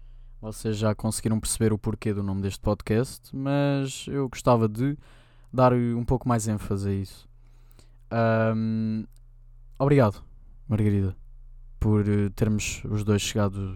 vocês 0.45 0.77
já 0.77 0.93
conseguiram 0.93 1.39
perceber 1.39 1.73
o 1.73 1.77
porquê 1.77 2.13
do 2.13 2.21
nome 2.21 2.39
deste 2.39 2.60
podcast, 2.60 3.36
mas 3.36 4.05
eu 4.08 4.29
gostava 4.29 4.69
de 4.69 4.95
dar 5.51 5.73
um 5.73 6.05
pouco 6.05 6.29
mais 6.29 6.47
ênfase 6.47 6.88
a 6.88 6.93
isso. 6.93 7.27
Um, 8.55 9.05
obrigado, 9.79 10.23
Margarida, 10.67 11.15
por 11.79 12.08
eh, 12.08 12.29
termos 12.36 12.84
os 12.86 13.03
dois 13.03 13.23
chegado, 13.23 13.75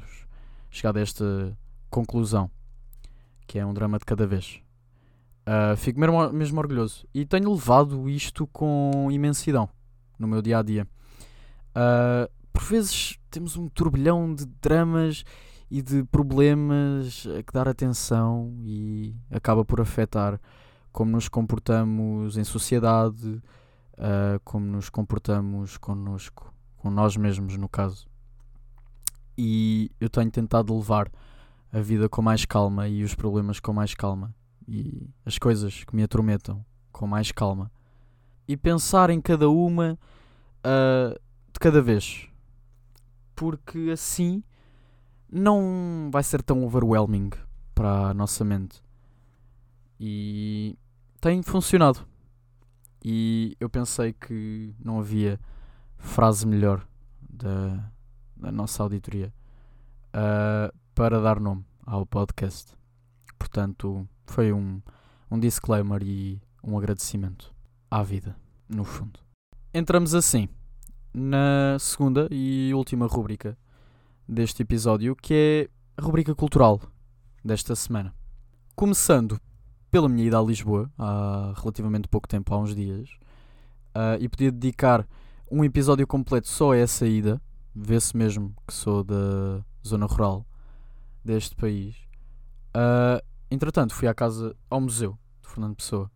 chegado 0.70 0.98
a 0.98 1.02
esta 1.02 1.58
conclusão, 1.90 2.52
que 3.48 3.58
é 3.58 3.66
um 3.66 3.74
drama 3.74 3.98
de 3.98 4.06
cada 4.06 4.28
vez. 4.28 4.62
Uh, 5.48 5.76
fico 5.76 6.00
mesmo, 6.00 6.32
mesmo 6.32 6.60
orgulhoso 6.60 7.08
e 7.12 7.26
tenho 7.26 7.52
levado 7.52 8.08
isto 8.08 8.46
com 8.46 9.10
imensidão 9.10 9.68
no 10.20 10.28
meu 10.28 10.40
dia 10.40 10.60
a 10.60 10.62
dia. 10.62 10.88
Uh, 11.72 12.32
por 12.54 12.62
vezes 12.62 13.18
temos 13.32 13.58
um 13.58 13.68
turbilhão 13.68 14.36
de 14.36 14.46
dramas 14.46 15.24
e 15.70 15.82
de 15.82 16.04
problemas 16.06 17.28
a 17.38 17.44
que 17.44 17.54
dar 17.54 17.68
atenção 17.68 18.56
e 18.62 19.16
acaba 19.30 19.64
por 19.64 19.80
afetar 19.80 20.40
como 20.92 21.12
nos 21.12 21.30
comportamos 21.30 22.38
em 22.38 22.44
sociedade, 22.44 23.42
uh, 23.94 24.40
como 24.44 24.66
nos 24.66 24.90
comportamos 24.90 25.78
connosco, 25.78 26.54
com 26.78 26.90
nós 26.90 27.16
mesmos, 27.16 27.56
no 27.58 27.70
caso. 27.70 28.08
E 29.38 29.92
eu 30.00 30.10
tenho 30.10 30.32
tentado 30.32 30.76
levar 30.76 31.12
a 31.72 31.80
vida 31.80 32.10
com 32.10 32.22
mais 32.22 32.46
calma 32.46 32.88
e 32.88 33.04
os 33.04 33.14
problemas 33.14 33.60
com 33.60 33.72
mais 33.72 33.94
calma 33.94 34.34
e 34.68 35.08
as 35.26 35.38
coisas 35.38 35.84
que 35.84 35.96
me 35.96 36.04
atormentam 36.04 36.66
com 36.92 37.08
mais 37.08 37.32
calma 37.32 37.72
e 38.48 38.58
pensar 38.58 39.10
em 39.10 39.22
cada 39.22 39.50
uma 39.50 39.98
uh, 40.66 41.20
de 41.54 41.60
cada 41.60 41.82
vez, 41.82 42.28
porque 43.36 43.90
assim 43.94 44.44
não 45.32 46.10
vai 46.12 46.24
ser 46.24 46.42
tão 46.42 46.64
overwhelming 46.64 47.30
para 47.74 48.10
a 48.10 48.14
nossa 48.14 48.44
mente. 48.44 48.84
E 50.00 50.78
tem 51.22 51.42
funcionado. 51.44 52.08
E 53.04 53.56
eu 53.60 53.70
pensei 53.70 54.14
que 54.14 54.74
não 54.84 55.00
havia 55.00 55.40
frase 55.98 56.46
melhor 56.46 56.86
da, 57.22 57.92
da 58.36 58.52
nossa 58.52 58.84
auditoria 58.84 59.34
uh, 60.10 60.76
para 60.94 61.22
dar 61.22 61.40
nome 61.40 61.66
ao 61.86 62.06
podcast. 62.06 62.74
Portanto, 63.38 64.08
foi 64.26 64.52
um, 64.52 64.82
um 65.32 65.40
disclaimer 65.40 66.02
e 66.04 66.42
um 66.64 66.78
agradecimento 66.78 67.54
à 67.90 68.04
vida, 68.04 68.36
no 68.68 68.84
fundo. 68.84 69.20
Entramos 69.74 70.14
assim 70.14 70.50
na 71.14 71.78
segunda 71.80 72.28
e 72.30 72.72
última 72.74 73.08
rúbrica 73.08 73.58
deste 74.30 74.62
episódio, 74.62 75.16
que 75.16 75.34
é 75.34 75.70
a 76.00 76.06
rubrica 76.06 76.36
cultural 76.36 76.80
desta 77.44 77.76
semana. 77.76 78.14
Começando 78.76 79.40
pela 79.90 80.08
minha 80.08 80.28
ida 80.28 80.38
a 80.38 80.42
Lisboa, 80.42 80.90
há 80.98 81.54
relativamente 81.58 82.08
pouco 82.08 82.28
tempo, 82.28 82.54
há 82.54 82.60
uns 82.60 82.76
dias, 82.76 83.10
uh, 83.90 84.22
e 84.22 84.30
podia 84.30 84.52
dedicar 84.52 85.08
um 85.50 85.64
episódio 85.64 86.06
completo 86.06 86.48
só 86.48 86.74
a 86.74 86.78
essa 86.78 87.08
ida, 87.08 87.42
vê-se 87.76 88.16
mesmo 88.16 88.54
que 88.68 88.74
sou 88.74 89.04
da 89.04 89.66
zona 89.86 90.06
rural, 90.06 90.46
deste 91.26 91.56
país. 91.56 91.96
Uh, 92.70 93.26
entretanto, 93.50 93.96
fui 93.96 94.08
à 94.08 94.14
casa, 94.14 94.56
ao 94.70 94.80
museu 94.80 95.18
de 95.42 95.50
Fernando 95.50 95.76
Pessoa 95.76 96.10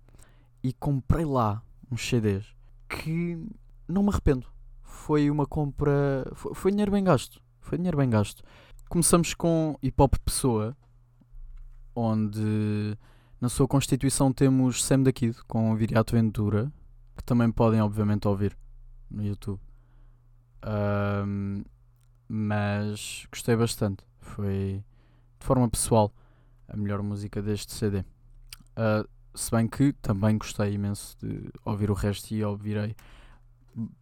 e 0.62 0.72
comprei 0.72 1.26
lá 1.26 1.64
uns 1.92 2.08
CDs 2.08 2.46
que 2.88 3.44
não 3.88 4.04
me 4.04 4.10
arrependo. 4.10 4.46
Foi 4.84 5.32
uma 5.32 5.48
compra. 5.48 6.32
Foi, 6.36 6.54
foi 6.54 6.72
dinheiro 6.72 6.92
bem 6.92 7.04
gasto. 7.04 7.43
Foi 7.64 7.78
dinheiro 7.78 7.98
bem 7.98 8.10
gasto. 8.10 8.44
Começamos 8.90 9.34
com 9.34 9.78
Hip 9.82 10.00
Hop 10.02 10.16
Pessoa, 10.24 10.78
onde 11.96 12.98
na 13.40 13.48
sua 13.50 13.68
constituição 13.68 14.32
temos 14.32 14.84
Sam 14.84 15.02
da 15.02 15.12
Kid 15.14 15.36
com 15.48 15.74
Viriato 15.76 16.14
Ventura, 16.14 16.72
que 17.16 17.24
também 17.24 17.50
podem 17.52 17.82
obviamente 17.82 18.28
ouvir 18.28 18.56
no 19.10 19.24
YouTube. 19.24 19.60
Um, 20.66 21.64
mas 22.28 23.26
gostei 23.32 23.56
bastante. 23.56 24.04
Foi 24.20 24.84
de 25.40 25.46
forma 25.46 25.68
pessoal 25.70 26.14
a 26.68 26.76
melhor 26.76 27.02
música 27.02 27.42
deste 27.42 27.72
CD. 27.72 28.00
Uh, 28.00 28.04
ah, 28.76 29.06
se 29.34 29.50
bem 29.52 29.68
que 29.68 29.94
também 29.94 30.38
gostei 30.38 30.74
imenso 30.74 31.18
de 31.18 31.50
ouvir 31.64 31.90
o 31.90 31.94
resto 31.94 32.32
e 32.34 32.44
ouvirei 32.44 32.96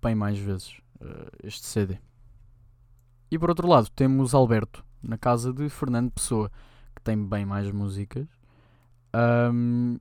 bem 0.01 0.15
mais 0.15 0.37
vezes 0.37 0.79
uh, 0.99 1.31
este 1.43 1.65
CD. 1.65 1.99
E 3.31 3.39
por 3.39 3.49
outro 3.49 3.65
lado, 3.65 3.89
temos 3.95 4.33
Alberto, 4.33 4.83
na 5.01 5.17
casa 5.17 5.53
de 5.53 5.69
Fernando 5.69 6.11
Pessoa, 6.11 6.51
que 6.93 7.01
tem 7.01 7.17
bem 7.17 7.45
mais 7.45 7.71
músicas. 7.71 8.27
Um, 9.53 9.97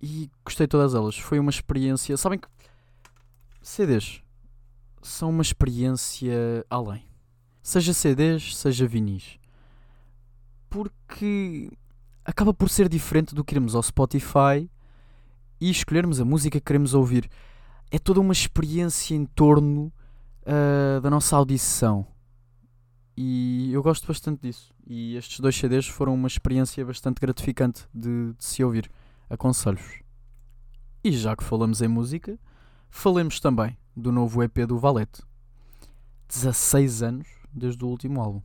e 0.00 0.30
gostei 0.44 0.66
de 0.66 0.70
todas 0.70 0.94
elas. 0.94 1.18
Foi 1.18 1.40
uma 1.40 1.50
experiência. 1.50 2.16
Sabem 2.16 2.38
que 2.38 2.46
CDs 3.60 4.22
são 5.02 5.30
uma 5.30 5.42
experiência 5.42 6.64
além. 6.70 7.04
Seja 7.60 7.92
CDs, 7.92 8.56
seja 8.56 8.86
vinis. 8.86 9.36
Porque 10.70 11.70
acaba 12.24 12.54
por 12.54 12.68
ser 12.68 12.88
diferente 12.88 13.34
do 13.34 13.42
que 13.42 13.56
irmos 13.56 13.74
ao 13.74 13.82
Spotify 13.82 14.70
e 15.60 15.70
escolhermos 15.70 16.20
a 16.20 16.24
música 16.24 16.60
que 16.60 16.64
queremos 16.64 16.94
ouvir. 16.94 17.28
É 17.90 17.98
toda 17.98 18.20
uma 18.20 18.32
experiência 18.32 19.14
em 19.14 19.24
torno 19.24 19.92
uh, 20.42 21.00
da 21.00 21.10
nossa 21.10 21.34
audição. 21.36 22.13
E 23.16 23.72
eu 23.72 23.82
gosto 23.82 24.06
bastante 24.06 24.42
disso. 24.42 24.72
E 24.86 25.16
estes 25.16 25.40
dois 25.40 25.56
CDs 25.56 25.86
foram 25.86 26.14
uma 26.14 26.26
experiência 26.26 26.84
bastante 26.84 27.20
gratificante 27.20 27.86
de, 27.94 28.32
de 28.32 28.44
se 28.44 28.62
ouvir. 28.64 28.90
Aconselho-vos. 29.30 30.00
E 31.02 31.12
já 31.12 31.36
que 31.36 31.44
falamos 31.44 31.80
em 31.80 31.88
música, 31.88 32.38
falemos 32.90 33.38
também 33.38 33.76
do 33.96 34.10
novo 34.10 34.42
EP 34.42 34.66
do 34.66 34.78
Valete. 34.78 35.22
16 36.28 37.02
anos 37.02 37.28
desde 37.52 37.84
o 37.84 37.88
último 37.88 38.20
álbum. 38.20 38.42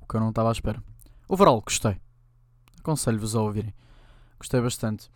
O 0.00 0.06
que 0.06 0.16
eu 0.16 0.20
não 0.20 0.30
estava 0.30 0.48
à 0.48 0.52
espera. 0.52 0.82
Overall, 1.28 1.60
gostei. 1.60 2.00
Aconselho-vos 2.78 3.34
a 3.34 3.42
ouvirem. 3.42 3.74
Gostei 4.38 4.60
bastante. 4.60 5.10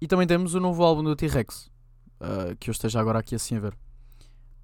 E 0.00 0.06
também 0.06 0.26
temos 0.26 0.54
o 0.54 0.60
novo 0.60 0.84
álbum 0.84 1.02
do 1.02 1.16
T-Rex. 1.16 1.70
Uh, 2.20 2.54
que 2.58 2.70
eu 2.70 2.72
esteja 2.72 3.00
agora 3.00 3.18
aqui 3.18 3.34
assim 3.34 3.56
a 3.56 3.60
ver. 3.60 3.76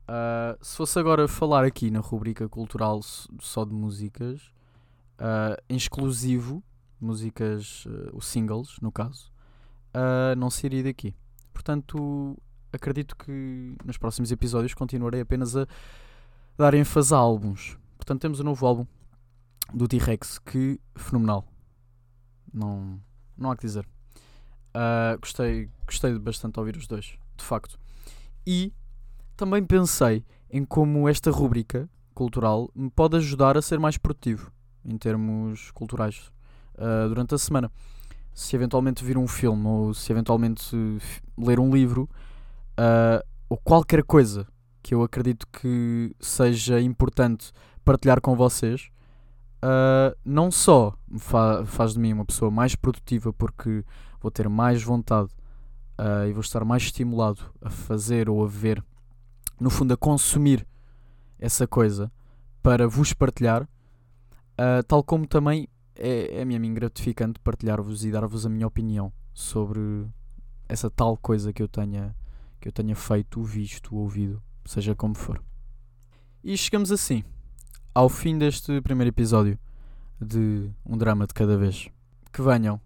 Uh, 0.04 0.62
se 0.62 0.76
fosse 0.76 0.98
agora 0.98 1.26
falar 1.26 1.64
aqui 1.64 1.90
na 1.90 2.00
rubrica 2.00 2.46
cultural 2.48 3.00
só 3.40 3.64
de 3.64 3.72
músicas, 3.72 4.42
uh, 5.18 5.60
em 5.68 5.76
exclusivo, 5.76 6.62
músicas, 7.00 7.86
uh, 7.86 8.10
os 8.14 8.26
singles, 8.26 8.78
no 8.80 8.92
caso, 8.92 9.32
não 10.36 10.50
seria 10.50 10.82
daqui. 10.82 11.14
Portanto, 11.52 12.36
acredito 12.72 13.14
que 13.16 13.76
nos 13.84 13.96
próximos 13.96 14.32
episódios 14.32 14.74
continuarei 14.74 15.20
apenas 15.20 15.56
a 15.56 15.68
dar 16.58 16.74
ênfase 16.74 17.14
a 17.14 17.16
álbuns. 17.16 17.78
Portanto, 17.96 18.20
temos 18.20 18.40
um 18.40 18.42
novo 18.42 18.66
álbum 18.66 18.86
do 19.72 19.86
T-Rex 19.86 20.40
que 20.40 20.80
fenomenal. 20.96 21.46
Não, 22.52 23.00
não 23.38 23.52
há 23.52 23.56
que 23.56 23.64
dizer. 23.64 23.86
gostei, 25.20 25.70
gostei 25.86 26.18
bastante 26.18 26.54
de 26.54 26.58
ouvir 26.58 26.76
os 26.76 26.88
dois, 26.88 27.16
de 27.36 27.44
facto. 27.44 27.78
E 28.44 28.72
também 29.36 29.64
pensei 29.64 30.24
em 30.50 30.64
como 30.64 31.08
esta 31.08 31.30
rúbrica 31.30 31.88
cultural 32.14 32.70
me 32.74 32.88
pode 32.88 33.16
ajudar 33.16 33.56
a 33.56 33.62
ser 33.62 33.78
mais 33.78 33.98
produtivo 33.98 34.52
em 34.84 34.96
termos 34.96 35.70
culturais 35.72 36.30
uh, 36.76 37.08
durante 37.08 37.34
a 37.34 37.38
semana. 37.38 37.70
Se 38.32 38.54
eventualmente 38.54 39.04
vir 39.04 39.16
um 39.16 39.26
filme 39.26 39.66
ou 39.66 39.94
se 39.94 40.12
eventualmente 40.12 40.76
ler 41.36 41.58
um 41.58 41.74
livro 41.74 42.08
uh, 42.78 43.24
ou 43.48 43.56
qualquer 43.56 44.02
coisa 44.04 44.46
que 44.82 44.94
eu 44.94 45.02
acredito 45.02 45.46
que 45.48 46.14
seja 46.20 46.80
importante 46.80 47.52
partilhar 47.84 48.20
com 48.20 48.36
vocês, 48.36 48.90
uh, 49.62 50.16
não 50.24 50.50
só 50.50 50.94
fa 51.18 51.64
faz 51.64 51.94
de 51.94 52.00
mim 52.00 52.12
uma 52.12 52.24
pessoa 52.24 52.50
mais 52.50 52.74
produtiva 52.74 53.32
porque 53.32 53.84
vou 54.20 54.30
ter 54.30 54.48
mais 54.48 54.82
vontade 54.82 55.30
e 56.28 56.32
vou 56.32 56.40
estar 56.40 56.64
mais 56.64 56.82
estimulado 56.82 57.40
a 57.62 57.70
fazer 57.70 58.28
ou 58.28 58.44
a 58.44 58.48
ver 58.48 58.82
no 59.64 59.70
fundo, 59.70 59.94
a 59.94 59.96
consumir 59.96 60.66
essa 61.38 61.66
coisa 61.66 62.12
para 62.62 62.86
vos 62.86 63.14
partilhar, 63.14 63.62
uh, 63.62 64.82
tal 64.86 65.02
como 65.02 65.26
também 65.26 65.66
é, 65.96 66.42
é 66.42 66.44
mim 66.44 66.74
gratificante 66.74 67.40
partilhar-vos 67.40 68.04
e 68.04 68.10
dar-vos 68.10 68.44
a 68.44 68.50
minha 68.50 68.66
opinião 68.66 69.10
sobre 69.32 69.80
essa 70.68 70.90
tal 70.90 71.16
coisa 71.16 71.50
que 71.50 71.62
eu 71.62 71.68
tenha, 71.68 72.14
que 72.60 72.68
eu 72.68 72.72
tenha 72.72 72.94
feito, 72.94 73.42
visto, 73.42 73.96
ouvido, 73.96 74.42
seja 74.66 74.94
como 74.94 75.14
for. 75.14 75.42
E 76.42 76.54
chegamos 76.58 76.92
assim 76.92 77.24
ao 77.94 78.10
fim 78.10 78.36
deste 78.36 78.82
primeiro 78.82 79.08
episódio 79.08 79.58
de 80.20 80.70
Um 80.84 80.98
Drama 80.98 81.26
de 81.26 81.32
Cada 81.32 81.56
Vez. 81.56 81.88
Que 82.30 82.42
venham 82.42 82.78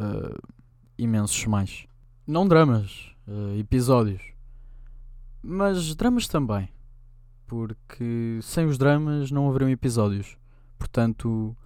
uh, 0.00 0.48
imensos 0.96 1.44
mais. 1.44 1.86
Não 2.26 2.48
dramas, 2.48 3.10
uh, 3.28 3.58
episódios 3.58 4.31
mas 5.42 5.94
dramas 5.94 6.28
também. 6.28 6.68
Porque 7.46 8.38
sem 8.42 8.64
os 8.64 8.78
dramas 8.78 9.30
não 9.30 9.48
haveriam 9.48 9.68
episódios. 9.68 10.36
Portanto, 10.78 11.56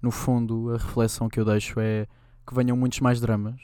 no 0.00 0.10
fundo, 0.10 0.70
a 0.70 0.78
reflexão 0.78 1.28
que 1.28 1.38
eu 1.38 1.44
deixo 1.44 1.78
é 1.80 2.06
que 2.46 2.54
venham 2.54 2.76
muitos 2.76 3.00
mais 3.00 3.20
dramas 3.20 3.60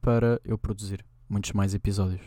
para 0.00 0.40
eu 0.44 0.58
produzir 0.58 1.04
muitos 1.28 1.52
mais 1.52 1.74
episódios. 1.74 2.22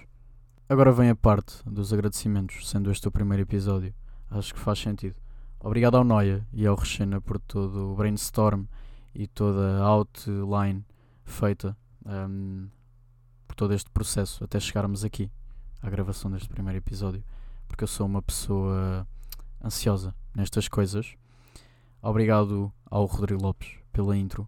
Agora 0.67 0.91
vem 0.91 1.09
a 1.09 1.15
parte 1.15 1.57
dos 1.65 1.91
agradecimentos, 1.91 2.69
sendo 2.69 2.91
este 2.91 3.07
o 3.07 3.11
primeiro 3.11 3.43
episódio. 3.43 3.93
Acho 4.29 4.53
que 4.53 4.59
faz 4.59 4.79
sentido. 4.79 5.15
Obrigado 5.59 5.95
ao 5.95 6.03
Noia 6.03 6.47
e 6.53 6.65
ao 6.65 6.75
Rechena 6.75 7.19
por 7.19 7.39
todo 7.39 7.91
o 7.91 7.95
brainstorm 7.95 8.65
e 9.13 9.27
toda 9.27 9.77
a 9.79 9.85
outline 9.85 10.85
feita 11.23 11.77
um, 12.05 12.67
por 13.47 13.55
todo 13.55 13.73
este 13.73 13.89
processo 13.89 14.43
até 14.43 14.59
chegarmos 14.59 15.03
aqui 15.03 15.29
à 15.81 15.89
gravação 15.89 16.29
deste 16.29 16.47
primeiro 16.47 16.77
episódio, 16.77 17.23
porque 17.67 17.83
eu 17.83 17.87
sou 17.87 18.05
uma 18.05 18.21
pessoa 18.21 19.07
ansiosa 19.63 20.15
nestas 20.35 20.67
coisas. 20.67 21.15
Obrigado 22.01 22.71
ao 22.85 23.05
Rodrigo 23.05 23.41
Lopes 23.41 23.79
pela 23.91 24.15
intro, 24.15 24.47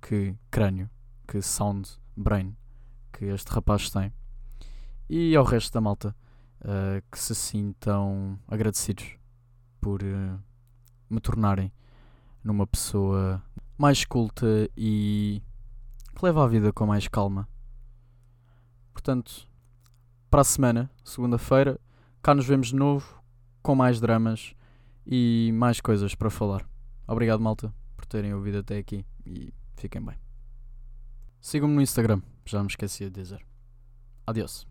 que 0.00 0.34
crânio, 0.50 0.88
que 1.26 1.42
sound 1.42 1.88
brain 2.16 2.56
que 3.12 3.26
este 3.26 3.50
rapaz 3.50 3.90
tem. 3.90 4.12
E 5.08 5.34
ao 5.36 5.44
resto 5.44 5.72
da 5.72 5.80
malta 5.80 6.16
uh, 6.60 7.02
que 7.10 7.18
se 7.18 7.34
sintam 7.34 8.38
agradecidos 8.48 9.16
por 9.80 10.02
uh, 10.02 10.40
me 11.08 11.20
tornarem 11.20 11.72
numa 12.42 12.66
pessoa 12.66 13.42
mais 13.76 14.04
culta 14.04 14.46
e 14.76 15.42
que 16.14 16.24
leva 16.24 16.44
a 16.44 16.48
vida 16.48 16.72
com 16.72 16.86
mais 16.86 17.08
calma. 17.08 17.48
Portanto, 18.92 19.49
para 20.30 20.42
a 20.42 20.44
semana, 20.44 20.88
segunda-feira, 21.04 21.78
cá 22.22 22.32
nos 22.34 22.46
vemos 22.46 22.68
de 22.68 22.76
novo 22.76 23.20
com 23.62 23.74
mais 23.74 24.00
dramas 24.00 24.54
e 25.04 25.50
mais 25.54 25.80
coisas 25.80 26.14
para 26.14 26.30
falar. 26.30 26.64
Obrigado, 27.06 27.40
malta, 27.40 27.74
por 27.96 28.06
terem 28.06 28.32
ouvido 28.32 28.58
até 28.58 28.78
aqui 28.78 29.04
e 29.26 29.52
fiquem 29.74 30.00
bem. 30.00 30.16
Sigam-me 31.40 31.74
no 31.74 31.82
Instagram, 31.82 32.22
já 32.46 32.60
me 32.60 32.68
esqueci 32.68 33.04
de 33.06 33.10
dizer. 33.10 33.44
Adeus. 34.24 34.69